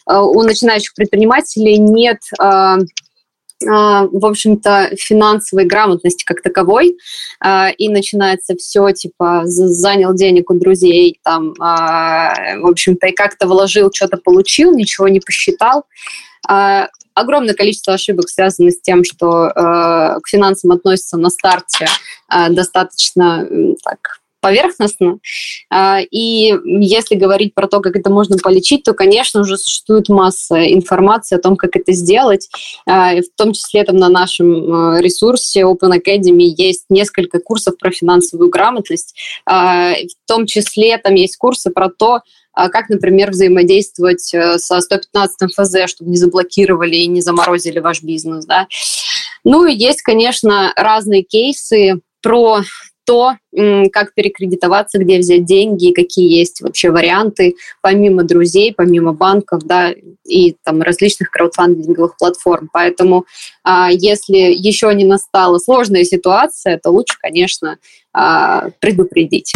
у 0.07 0.43
начинающих 0.43 0.95
предпринимателей 0.95 1.79
нет 1.79 2.19
в 3.61 4.25
общем-то, 4.25 4.91
финансовой 4.97 5.65
грамотности 5.65 6.25
как 6.25 6.43
таковой, 6.43 6.97
а, 7.41 7.71
и 7.71 7.89
начинается 7.89 8.55
все, 8.57 8.91
типа, 8.93 9.43
занял 9.45 10.15
денег 10.15 10.51
у 10.51 10.55
друзей, 10.55 11.19
там, 11.25 11.55
а, 11.59 12.35
в 12.61 12.67
общем-то, 12.67 13.09
и 13.09 13.13
как-то 13.13 13.47
вложил, 13.47 13.91
что-то 13.93 14.17
получил, 14.17 14.75
ничего 14.75 15.09
не 15.09 15.21
посчитал. 15.21 15.85
Огромное 17.15 17.55
количество 17.55 17.95
ошибок 17.95 18.29
связано 18.29 18.71
с 18.71 18.81
тем, 18.81 19.03
что 19.03 19.51
к 19.55 20.29
финансам 20.29 20.71
относятся 20.71 21.17
на 21.19 21.31
старте 21.31 21.87
достаточно 22.51 23.47
так, 23.83 24.21
поверхностно. 24.41 25.19
А, 25.71 26.01
и 26.01 26.55
если 26.65 27.15
говорить 27.15 27.55
про 27.55 27.69
то, 27.69 27.81
как 27.81 27.97
это 27.97 28.11
можно 28.11 28.37
полечить, 28.39 28.85
то, 28.85 28.93
конечно, 28.93 29.41
уже 29.41 29.57
существует 29.57 30.09
масса 30.09 30.73
информации 30.73 31.37
о 31.37 31.41
том, 31.41 31.57
как 31.57 31.77
это 31.77 31.93
сделать. 31.93 32.49
А, 32.87 33.17
в 33.17 33.37
том 33.37 33.53
числе 33.53 33.85
там 33.85 33.97
на 33.97 34.09
нашем 34.09 34.73
а, 34.73 35.01
ресурсе 35.01 35.63
Open 35.63 35.93
Academy 35.99 36.55
есть 36.57 36.85
несколько 36.89 37.41
курсов 37.41 37.77
про 37.79 37.91
финансовую 37.91 38.51
грамотность. 38.51 39.15
В 39.47 40.05
том 40.27 40.47
числе 40.47 40.99
там 40.99 41.15
есть 41.15 41.37
курсы 41.37 41.71
про 41.71 41.89
то, 41.89 42.21
как, 42.55 42.89
например, 42.89 43.31
взаимодействовать 43.31 44.35
э, 44.35 44.59
со 44.59 44.81
115 44.81 45.55
ФЗ, 45.55 45.89
чтобы 45.89 46.11
не 46.11 46.17
заблокировали 46.17 46.97
и 46.97 47.07
не 47.07 47.21
заморозили 47.21 47.79
ваш 47.79 48.03
бизнес. 48.03 48.47
Да? 48.47 48.67
Ну 49.45 49.67
и 49.67 49.75
есть, 49.75 50.03
конечно, 50.03 50.73
разные 50.77 51.23
кейсы 51.23 52.01
про 52.21 52.63
то, 53.09 53.37
как 53.91 54.13
перекредитоваться, 54.13 54.99
где 54.99 55.19
взять 55.19 55.47
деньги, 55.47 55.93
какие 55.93 56.31
есть 56.31 56.61
вообще 56.61 56.91
варианты, 56.91 57.55
помимо 57.81 58.23
друзей, 58.23 58.75
помимо 58.77 59.15
банков, 59.15 59.63
да, 59.65 59.95
и 60.27 60.57
там 60.63 60.83
различных 60.83 61.31
краудфандинговых 61.31 62.19
платформ. 62.19 62.69
Поэтому, 62.71 63.25
а, 63.65 63.89
если 63.91 64.37
еще 64.37 64.95
не 64.95 65.07
настала 65.07 65.59
сложная 65.59 66.05
ситуация, 66.05 66.79
то 66.79 66.91
лучше, 66.91 67.17
конечно, 67.19 67.79
а, 68.13 68.69
предупредить. 68.79 69.55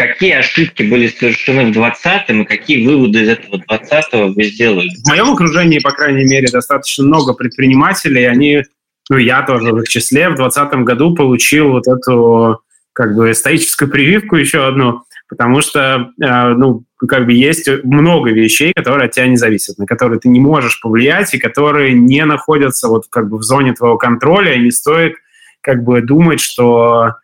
Какие 0.00 0.32
ошибки 0.32 0.82
были 0.82 1.08
совершены 1.08 1.70
в 1.70 1.76
20-м 1.76 2.42
и 2.42 2.44
какие 2.46 2.86
выводы 2.86 3.20
из 3.20 3.28
этого 3.28 3.56
20-го 3.56 4.32
вы 4.32 4.44
сделали? 4.44 4.88
В 5.04 5.08
моем 5.10 5.30
окружении, 5.30 5.78
по 5.78 5.92
крайней 5.92 6.24
мере, 6.24 6.48
достаточно 6.50 7.04
много 7.04 7.34
предпринимателей. 7.34 8.24
Они, 8.24 8.62
ну, 9.10 9.18
я 9.18 9.42
тоже 9.42 9.72
в 9.72 9.78
их 9.80 9.88
числе, 9.90 10.30
в 10.30 10.36
2020 10.36 10.84
году 10.86 11.14
получил 11.14 11.72
вот 11.72 11.86
эту 11.86 12.62
как 12.94 13.14
бы 13.14 13.34
стоическую 13.34 13.90
прививку 13.90 14.36
еще 14.36 14.66
одну, 14.66 15.02
потому 15.28 15.60
что, 15.60 16.08
э, 16.18 16.48
ну, 16.54 16.84
как 17.06 17.26
бы 17.26 17.34
есть 17.34 17.68
много 17.84 18.30
вещей, 18.30 18.72
которые 18.74 19.06
от 19.06 19.12
тебя 19.12 19.26
не 19.26 19.36
зависят, 19.36 19.76
на 19.76 19.84
которые 19.84 20.18
ты 20.18 20.30
не 20.30 20.40
можешь 20.40 20.80
повлиять 20.80 21.34
и 21.34 21.38
которые 21.38 21.92
не 21.92 22.24
находятся 22.24 22.88
вот 22.88 23.04
как 23.10 23.28
бы 23.28 23.36
в 23.36 23.42
зоне 23.42 23.74
твоего 23.74 23.98
контроля, 23.98 24.54
и 24.54 24.62
не 24.62 24.70
стоит 24.70 25.16
как 25.60 25.84
бы 25.84 26.00
думать, 26.00 26.40
что 26.40 27.16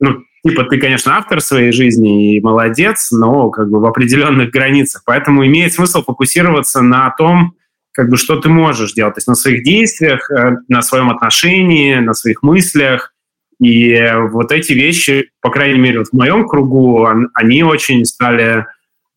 ну, 0.00 0.24
типа, 0.48 0.64
ты, 0.64 0.78
конечно, 0.78 1.16
автор 1.16 1.40
своей 1.40 1.72
жизни 1.72 2.36
и 2.36 2.40
молодец, 2.40 3.10
но 3.10 3.50
как 3.50 3.68
бы 3.68 3.80
в 3.80 3.86
определенных 3.86 4.50
границах. 4.50 5.02
Поэтому 5.04 5.46
имеет 5.46 5.72
смысл 5.72 6.02
фокусироваться 6.02 6.82
на 6.82 7.10
том, 7.10 7.54
как 7.92 8.10
бы, 8.10 8.16
что 8.16 8.38
ты 8.38 8.48
можешь 8.48 8.92
делать, 8.92 9.14
то 9.14 9.18
есть 9.18 9.28
на 9.28 9.34
своих 9.34 9.62
действиях, 9.64 10.30
э, 10.30 10.56
на 10.68 10.82
своем 10.82 11.10
отношении, 11.10 11.96
на 11.96 12.12
своих 12.12 12.42
мыслях. 12.42 13.14
И 13.58 13.98
вот 14.30 14.52
эти 14.52 14.72
вещи, 14.74 15.30
по 15.40 15.50
крайней 15.50 15.78
мере, 15.78 16.00
вот 16.00 16.08
в 16.08 16.12
моем 16.12 16.46
кругу, 16.46 17.08
они 17.32 17.62
очень 17.62 18.04
стали 18.04 18.66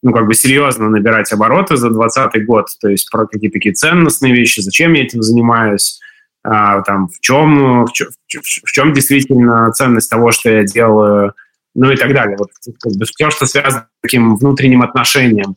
ну, 0.02 0.14
как 0.14 0.28
бы 0.28 0.34
серьезно 0.34 0.90
набирать 0.90 1.32
обороты 1.34 1.76
за 1.76 1.90
2020 1.90 2.46
год, 2.46 2.68
то 2.80 2.88
есть 2.88 3.10
про 3.12 3.28
какие-то 3.28 3.56
такие 3.56 3.74
ценностные 3.74 4.34
вещи, 4.34 4.62
зачем 4.62 4.94
я 4.94 5.04
этим 5.04 5.22
занимаюсь, 5.22 6.00
а, 6.44 6.82
там, 6.82 7.08
в 7.08 7.20
чем, 7.20 7.86
в, 7.86 7.92
чем, 7.92 8.08
в 8.42 8.72
чем 8.72 8.94
действительно 8.94 9.72
ценность 9.72 10.10
того, 10.10 10.32
что 10.32 10.50
я 10.50 10.64
делаю, 10.64 11.34
ну 11.76 11.92
и 11.92 11.96
так 11.96 12.14
далее. 12.14 12.38
Вот 12.38 12.50
как 12.82 12.94
бы 12.94 13.06
все, 13.06 13.30
что 13.30 13.46
связано 13.46 13.82
с 13.82 14.02
таким 14.02 14.36
внутренним 14.36 14.82
отношением. 14.82 15.56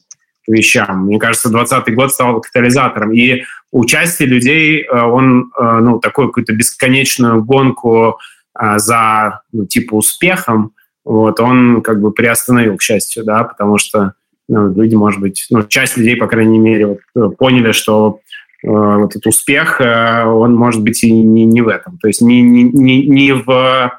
вещам. 0.49 1.07
Мне 1.07 1.19
кажется, 1.19 1.51
2020 1.51 1.95
год 1.95 2.13
стал 2.13 2.41
катализатором. 2.41 3.13
И 3.13 3.45
участие 3.71 4.29
людей, 4.29 4.83
э, 4.83 5.01
он, 5.01 5.53
э, 5.57 5.79
ну, 5.81 6.01
такую 6.01 6.29
какую-то 6.29 6.53
бесконечную 6.53 7.45
гонку 7.45 8.19
э, 8.61 8.79
за, 8.79 9.43
ну, 9.53 9.67
типа, 9.67 9.95
успехом, 9.95 10.73
вот, 11.05 11.41
он 11.41 11.83
как 11.83 12.01
бы 12.01 12.13
приостановил, 12.13 12.77
к 12.77 12.83
счастью, 12.83 13.25
да, 13.25 13.45
потому 13.45 13.79
что 13.79 14.15
ну, 14.49 14.73
люди, 14.73 14.95
может 14.95 15.21
быть, 15.21 15.47
ну, 15.51 15.63
часть 15.63 15.97
людей, 15.97 16.17
по 16.17 16.27
крайней 16.27 16.59
мере, 16.59 16.99
вот, 17.15 17.37
поняли, 17.39 17.73
что 17.73 18.21
вот 18.63 19.11
этот 19.11 19.27
успех, 19.27 19.81
э, 19.81 20.25
он 20.25 20.55
может 20.55 20.83
быть 20.83 21.03
и 21.03 21.11
не, 21.11 21.45
не 21.45 21.63
в 21.63 21.69
этом, 21.69 21.99
то 21.99 22.09
есть 22.09 22.21
не, 22.21 22.43
не, 22.43 22.63
не, 22.63 23.07
не 23.07 23.33
в 23.33 23.51
э, 23.51 23.91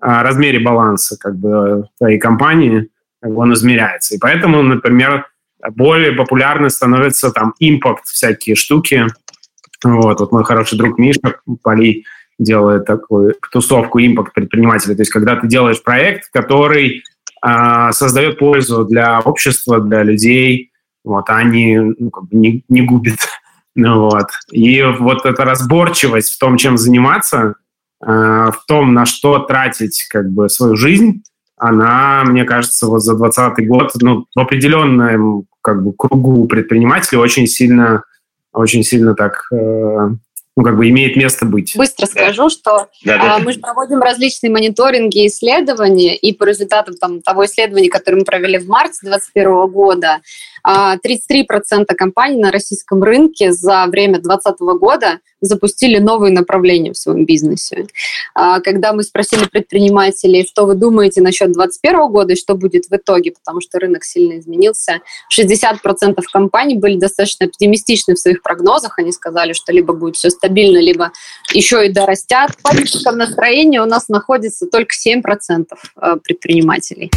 размере 0.00 0.60
баланса 0.60 1.16
как 1.18 1.36
бы 1.36 1.88
твоей 1.98 2.18
компании, 2.18 2.88
он 3.22 3.52
измеряется. 3.54 4.14
И 4.14 4.18
поэтому, 4.18 4.62
например, 4.62 5.26
более 5.70 6.12
популярны 6.12 6.70
становятся 6.70 7.30
там 7.30 7.54
импакт 7.58 8.06
всякие 8.06 8.56
штуки. 8.56 9.06
Вот, 9.84 10.20
вот 10.20 10.32
мой 10.32 10.44
хороший 10.44 10.78
друг 10.78 10.98
Миша 10.98 11.36
Поли 11.62 12.04
делает 12.38 12.86
такую 12.86 13.34
тусовку 13.52 14.00
импакт 14.00 14.32
предпринимателя. 14.32 14.94
То 14.94 15.02
есть 15.02 15.10
когда 15.10 15.36
ты 15.36 15.46
делаешь 15.46 15.82
проект, 15.82 16.30
который 16.32 17.02
а, 17.42 17.92
создает 17.92 18.38
пользу 18.38 18.84
для 18.84 19.20
общества, 19.20 19.80
для 19.80 20.02
людей, 20.02 20.72
вот, 21.04 21.28
а 21.28 21.42
не, 21.42 21.78
ну, 21.78 22.10
как 22.10 22.24
бы 22.24 22.36
не, 22.36 22.64
не 22.68 22.82
губит. 22.82 23.18
Ну, 23.74 24.00
вот. 24.00 24.26
И 24.50 24.82
вот 24.82 25.24
эта 25.24 25.44
разборчивость 25.44 26.30
в 26.30 26.38
том, 26.38 26.56
чем 26.56 26.76
заниматься, 26.76 27.54
а, 28.02 28.50
в 28.50 28.64
том, 28.66 28.94
на 28.94 29.06
что 29.06 29.38
тратить 29.40 30.06
как 30.08 30.30
бы 30.30 30.48
свою 30.48 30.76
жизнь, 30.76 31.22
она, 31.56 32.24
мне 32.24 32.44
кажется, 32.44 32.86
вот 32.86 33.00
за 33.00 33.14
2020 33.14 33.68
год 33.68 33.92
ну, 34.00 34.26
в 34.34 34.40
определенном 34.40 35.44
как 35.60 35.84
бы, 35.84 35.92
кругу 35.92 36.46
предпринимателей 36.46 37.18
очень 37.18 37.46
сильно, 37.46 38.02
очень 38.52 38.82
сильно 38.82 39.14
так 39.14 39.44
э, 39.52 40.08
ну, 40.56 40.64
как 40.64 40.76
бы 40.76 40.88
имеет 40.88 41.16
место 41.16 41.46
быть. 41.46 41.76
Быстро 41.76 42.06
скажу, 42.06 42.50
что 42.50 42.88
да, 43.04 43.18
да. 43.18 43.36
А, 43.36 43.38
мы 43.38 43.52
же 43.52 43.60
проводим 43.60 44.00
различные 44.00 44.50
мониторинги 44.50 45.24
и 45.24 45.26
исследования, 45.28 46.16
и 46.16 46.32
по 46.32 46.44
результатам 46.44 46.96
там, 46.96 47.20
того 47.20 47.44
исследования, 47.44 47.88
которое 47.88 48.18
мы 48.18 48.24
провели 48.24 48.58
в 48.58 48.66
марте 48.66 48.98
2021 49.02 49.66
года, 49.68 50.20
33% 50.66 51.84
а, 51.88 51.94
компаний 51.94 52.40
на 52.40 52.50
российском 52.50 53.02
рынке 53.02 53.52
за 53.52 53.86
время 53.86 54.20
2020 54.20 54.60
года 54.78 55.20
запустили 55.40 55.98
новые 55.98 56.32
направления 56.32 56.92
в 56.92 56.98
своем 56.98 57.24
бизнесе. 57.24 57.86
А, 58.34 58.60
когда 58.60 58.92
мы 58.92 59.02
спросили 59.02 59.46
предпринимателей, 59.46 60.46
что 60.46 60.66
вы 60.66 60.74
думаете 60.74 61.22
насчет 61.22 61.52
2021 61.52 62.12
года 62.12 62.32
и 62.32 62.36
что 62.36 62.54
будет 62.54 62.86
в 62.86 62.94
итоге, 62.94 63.32
потому 63.32 63.60
что 63.60 63.78
рынок 63.78 64.04
сильно 64.04 64.38
изменился, 64.38 65.00
60% 65.34 66.20
компаний 66.32 66.76
были 66.76 66.98
достаточно 66.98 67.46
оптимистичны 67.46 68.14
в 68.14 68.18
своих 68.18 68.42
прогнозах. 68.42 68.98
Они 68.98 69.12
сказали, 69.12 69.52
что 69.52 69.72
либо 69.72 69.94
будет 69.94 70.16
все 70.16 70.30
стабильно, 70.30 70.78
либо 70.78 71.12
еще 71.52 71.86
и 71.86 71.90
дорастят. 71.90 72.52
В 72.62 73.16
настроении 73.16 73.78
у 73.78 73.86
нас 73.86 74.08
находится 74.08 74.66
только 74.66 74.94
7% 74.94 75.66
а, 75.96 76.16
предпринимателей. 76.16 77.10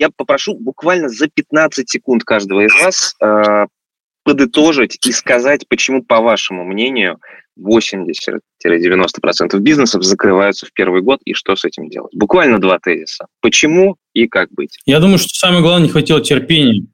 Я 0.00 0.08
попрошу 0.08 0.54
буквально 0.54 1.10
за 1.10 1.28
15 1.28 1.88
секунд 1.88 2.24
каждого 2.24 2.64
из 2.64 2.72
вас 2.82 3.14
э, 3.22 3.66
подытожить 4.24 4.98
и 5.06 5.12
сказать, 5.12 5.68
почему, 5.68 6.02
по 6.02 6.22
вашему 6.22 6.64
мнению, 6.64 7.18
80-90% 7.58 8.40
бизнесов 9.58 10.02
закрываются 10.02 10.64
в 10.64 10.72
первый 10.72 11.02
год 11.02 11.20
и 11.26 11.34
что 11.34 11.54
с 11.54 11.66
этим 11.66 11.90
делать. 11.90 12.14
Буквально 12.14 12.58
два 12.58 12.78
тезиса. 12.78 13.26
Почему 13.42 13.96
и 14.14 14.26
как 14.26 14.50
быть? 14.52 14.78
Я 14.86 15.00
думаю, 15.00 15.18
что 15.18 15.28
самое 15.28 15.60
главное, 15.60 15.86
не 15.86 15.92
хватило 15.92 16.22
терпения 16.22 16.86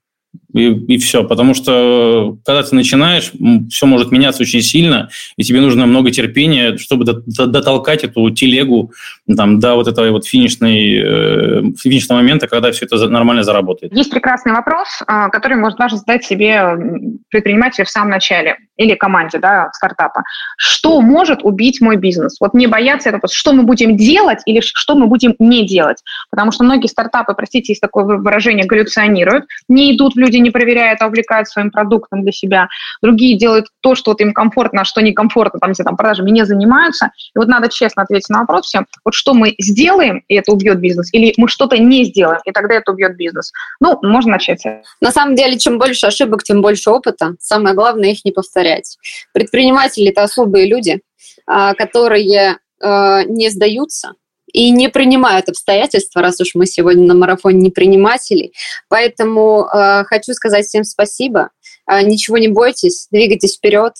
и, 0.53 0.73
и 0.73 0.97
все. 0.97 1.23
Потому 1.23 1.53
что 1.53 2.37
когда 2.45 2.63
ты 2.63 2.75
начинаешь, 2.75 3.31
все 3.69 3.85
может 3.85 4.11
меняться 4.11 4.43
очень 4.43 4.61
сильно, 4.61 5.09
и 5.35 5.43
тебе 5.43 5.61
нужно 5.61 5.85
много 5.85 6.11
терпения, 6.11 6.77
чтобы 6.77 7.05
дотолкать 7.05 8.03
эту 8.03 8.29
телегу 8.31 8.91
там, 9.35 9.59
до 9.59 9.75
вот 9.75 9.87
этого 9.87 10.09
вот 10.11 10.25
финишной, 10.25 10.95
э, 10.95 11.61
финишного 11.79 12.19
момента, 12.19 12.47
когда 12.47 12.71
все 12.71 12.85
это 12.85 13.07
нормально 13.09 13.43
заработает. 13.43 13.93
Есть 13.93 14.11
прекрасный 14.11 14.53
вопрос, 14.53 14.87
а, 15.05 15.29
который 15.29 15.57
может 15.57 15.77
даже 15.77 15.97
задать 15.97 16.23
себе 16.23 16.77
предприниматель 17.29 17.83
в 17.83 17.89
самом 17.89 18.09
начале 18.09 18.57
или 18.77 18.95
команде 18.95 19.39
да, 19.39 19.69
стартапа. 19.73 20.23
Что 20.57 21.01
может 21.01 21.43
убить 21.43 21.81
мой 21.81 21.97
бизнес? 21.97 22.37
Вот 22.39 22.53
не 22.53 22.67
бояться 22.67 23.09
этого, 23.09 23.27
что 23.31 23.53
мы 23.53 23.63
будем 23.63 23.97
делать 23.97 24.39
или 24.45 24.61
что 24.61 24.95
мы 24.95 25.07
будем 25.07 25.35
не 25.39 25.65
делать. 25.65 25.97
Потому 26.29 26.51
что 26.51 26.63
многие 26.63 26.87
стартапы, 26.87 27.33
простите, 27.33 27.73
есть 27.73 27.81
такое 27.81 28.05
выражение, 28.05 28.65
галлюционируют, 28.65 29.45
не 29.67 29.95
идут 29.95 30.13
в 30.15 30.17
люди, 30.27 30.37
не 30.37 30.51
проверяют, 30.51 31.01
а 31.01 31.07
увлекают 31.07 31.47
своим 31.47 31.71
продуктом 31.71 32.23
для 32.23 32.31
себя. 32.31 32.67
Другие 33.01 33.37
делают 33.37 33.67
то, 33.81 33.95
что 33.95 34.11
вот 34.11 34.21
им 34.21 34.33
комфортно, 34.33 34.81
а 34.81 34.85
что 34.85 35.01
некомфортно, 35.01 35.59
там, 35.59 35.69
если 35.71 35.83
там 35.83 35.97
продажами 35.97 36.31
не 36.31 36.45
занимаются. 36.45 37.11
И 37.35 37.39
вот 37.39 37.47
надо 37.47 37.69
честно 37.69 38.03
ответить 38.03 38.29
на 38.29 38.39
вопрос 38.41 38.67
всем, 38.67 38.85
вот 39.05 39.13
что 39.13 39.33
мы 39.33 39.55
сделаем, 39.59 40.23
и 40.27 40.35
это 40.35 40.51
убьет 40.51 40.79
бизнес, 40.79 41.13
или 41.13 41.33
мы 41.37 41.47
что-то 41.47 41.77
не 41.77 42.03
сделаем, 42.03 42.39
и 42.45 42.51
тогда 42.51 42.75
это 42.75 42.91
убьет 42.91 43.15
бизнес. 43.15 43.51
Ну, 43.79 43.97
можно 44.01 44.31
начать. 44.31 44.63
На 45.01 45.11
самом 45.11 45.35
деле, 45.35 45.57
чем 45.57 45.77
больше 45.77 46.07
ошибок, 46.07 46.43
тем 46.43 46.61
больше 46.61 46.89
опыта. 46.89 47.35
Самое 47.39 47.75
главное 47.75 48.11
их 48.11 48.25
не 48.25 48.31
повторять. 48.31 48.97
Предприниматели– 49.33 50.09
это 50.09 50.23
особые 50.23 50.67
люди, 50.67 51.01
а, 51.45 51.73
которые 51.73 52.57
а, 52.81 53.23
не 53.23 53.49
сдаются, 53.49 54.13
и 54.51 54.71
не 54.71 54.89
принимают 54.89 55.49
обстоятельства, 55.49 56.21
раз 56.21 56.39
уж 56.39 56.55
мы 56.55 56.65
сегодня 56.65 57.05
на 57.05 57.13
марафоне 57.13 57.59
не 57.59 57.71
приниматели. 57.71 58.51
Поэтому 58.89 59.65
э, 59.65 60.03
хочу 60.05 60.33
сказать 60.33 60.65
всем 60.65 60.83
спасибо. 60.83 61.49
Э, 61.89 62.01
ничего 62.01 62.37
не 62.37 62.47
бойтесь, 62.47 63.07
двигайтесь 63.11 63.57
вперед, 63.57 63.93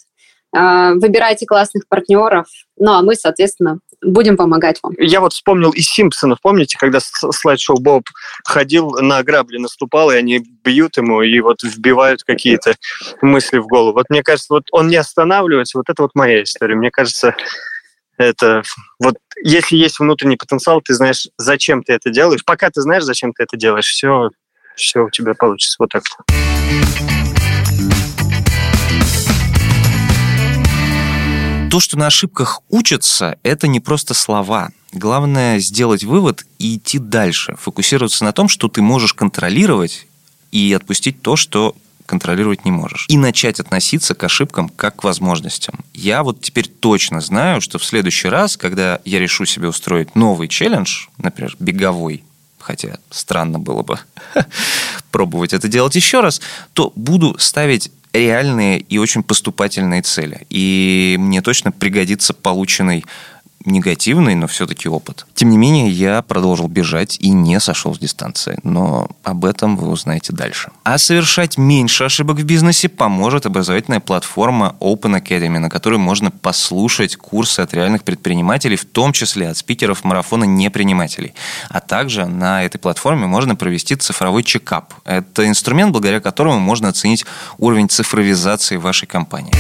э, 0.56 0.94
выбирайте 0.96 1.46
классных 1.46 1.88
партнеров. 1.88 2.48
Ну 2.78 2.94
а 2.94 3.02
мы, 3.02 3.16
соответственно, 3.16 3.80
будем 4.02 4.38
помогать 4.38 4.80
вам. 4.82 4.94
Я 5.00 5.20
вот 5.20 5.34
вспомнил 5.34 5.72
из 5.72 5.88
Симпсонов, 5.88 6.40
помните, 6.42 6.78
когда 6.80 7.00
слайд-шоу 7.02 7.78
Боб 7.80 8.04
ходил 8.46 8.92
на 9.02 9.22
грабли, 9.24 9.58
наступал, 9.58 10.12
и 10.12 10.16
они 10.16 10.40
бьют 10.64 10.98
ему 10.98 11.22
и 11.22 11.40
вот 11.40 11.64
вбивают 11.64 12.24
какие-то 12.24 12.76
мысли 13.22 13.58
в 13.58 13.68
голову. 13.68 13.94
Вот 13.94 14.10
мне 14.10 14.24
кажется, 14.24 14.54
вот 14.54 14.64
он 14.72 14.88
не 14.88 14.98
останавливается, 14.98 15.78
вот 15.78 15.90
это 15.90 16.04
вот 16.04 16.12
моя 16.14 16.44
история. 16.44 16.76
Мне 16.76 16.92
кажется, 16.92 17.36
это 18.18 18.64
вот 19.00 19.16
если 19.44 19.78
есть 19.78 20.00
внутренний 20.00 20.38
потенциал, 20.38 20.82
ты 20.82 20.94
знаешь, 20.94 21.28
зачем 21.38 21.84
ты 21.84 21.94
это 21.94 22.10
делаешь. 22.10 22.44
Пока 22.44 22.70
ты 22.70 22.82
знаешь, 22.82 23.04
зачем 23.04 23.34
ты 23.34 23.44
это 23.44 23.58
делаешь, 23.58 23.88
все, 23.88 24.30
все 24.76 25.02
у 25.02 25.10
тебя 25.10 25.34
получится. 25.36 25.76
Вот 25.80 25.90
так. 25.92 26.04
То, 31.70 31.80
что 31.80 31.98
на 31.98 32.08
ошибках 32.08 32.62
учатся, 32.70 33.38
это 33.44 33.68
не 33.68 33.80
просто 33.80 34.14
слова. 34.14 34.70
Главное 34.94 35.60
сделать 35.60 36.04
вывод 36.04 36.46
и 36.60 36.78
идти 36.78 36.98
дальше, 36.98 37.56
фокусироваться 37.60 38.24
на 38.24 38.32
том, 38.32 38.48
что 38.48 38.70
ты 38.70 38.82
можешь 38.82 39.14
контролировать 39.14 40.08
и 40.52 40.74
отпустить 40.74 41.22
то, 41.22 41.36
что 41.36 41.76
контролировать 42.08 42.66
не 42.66 42.72
можешь. 42.72 43.06
И 43.10 43.18
начать 43.18 43.60
относиться 43.60 44.16
к 44.16 44.24
ошибкам 44.24 44.70
как 44.70 44.96
к 44.96 45.04
возможностям. 45.04 45.86
Я 45.94 46.24
вот 46.24 46.42
теперь 46.42 46.68
точно 46.68 47.22
знаю, 47.22 47.62
что 47.62 47.78
в 47.78 47.86
следующий 47.86 48.30
раз, 48.30 48.58
когда 48.58 49.00
я 49.06 49.20
решу 49.20 49.46
себе 49.46 49.68
устроить 49.68 50.16
новый 50.16 50.48
челлендж, 50.48 51.08
например, 51.20 51.56
беговой, 51.60 52.24
хотя 52.58 52.98
странно 53.12 53.60
было 53.60 53.84
бы 53.84 54.00
пробовать 55.12 55.54
это 55.54 55.68
делать 55.68 55.96
еще 55.96 56.22
раз, 56.22 56.42
то 56.74 56.92
буду 56.96 57.36
ставить 57.38 57.92
реальные 58.14 58.80
и 58.80 58.98
очень 58.98 59.22
поступательные 59.22 60.02
цели. 60.02 60.48
И 60.50 61.18
мне 61.20 61.42
точно 61.42 61.72
пригодится 61.72 62.34
полученный 62.34 63.06
негативный, 63.68 64.36
но 64.36 64.48
все-таки 64.48 64.90
опыт. 64.90 65.26
Тем 65.36 65.50
не 65.50 65.58
менее, 65.58 65.90
я 65.90 66.22
продолжил 66.22 66.68
бежать 66.68 67.18
и 67.20 67.30
не 67.30 67.60
сошел 67.60 67.94
с 67.94 68.00
дистанции. 68.00 68.60
Но 68.64 69.10
об 69.24 69.46
этом 69.46 69.78
вы 69.78 69.90
узнаете 69.90 70.34
дальше. 70.34 70.72
А 70.84 70.98
совершать 70.98 71.58
меньше 71.58 72.06
ошибок 72.06 72.38
в 72.38 72.44
бизнесе 72.44 72.90
поможет 72.90 73.46
образовательная 73.46 74.00
платформа 74.00 74.76
Open 74.80 75.22
Academy, 75.22 75.60
на 75.60 75.70
которой 75.70 76.00
можно 76.00 76.32
послушать 76.32 77.16
курсы 77.16 77.60
от 77.60 77.74
реальных 77.74 78.04
предпринимателей, 78.04 78.76
в 78.76 78.86
том 78.86 79.14
числе 79.14 79.50
от 79.50 79.58
спикеров 79.58 80.04
марафона 80.04 80.46
непринимателей. 80.46 81.34
А 81.70 81.80
также 81.80 82.26
на 82.26 82.64
этой 82.64 82.78
платформе 82.78 83.28
можно 83.28 83.56
провести 83.56 83.96
цифровой 83.96 84.44
чекап. 84.44 84.94
Это 85.06 85.48
инструмент, 85.48 85.92
благодаря 85.92 86.20
которому 86.20 86.60
можно 86.60 86.90
оценить 86.90 87.26
уровень 87.58 87.90
цифровизации 87.90 88.78
вашей 88.78 89.08
компании. 89.08 89.54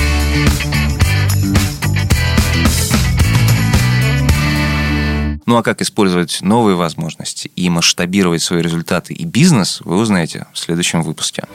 Ну 5.47 5.55
а 5.55 5.63
как 5.63 5.81
использовать 5.81 6.41
новые 6.41 6.75
возможности 6.75 7.49
и 7.55 7.69
масштабировать 7.69 8.43
свои 8.43 8.61
результаты 8.61 9.13
и 9.13 9.23
бизнес, 9.23 9.79
вы 9.85 9.95
узнаете 9.95 10.45
в 10.53 10.59
следующем 10.59 11.01
выпуске. 11.01 11.45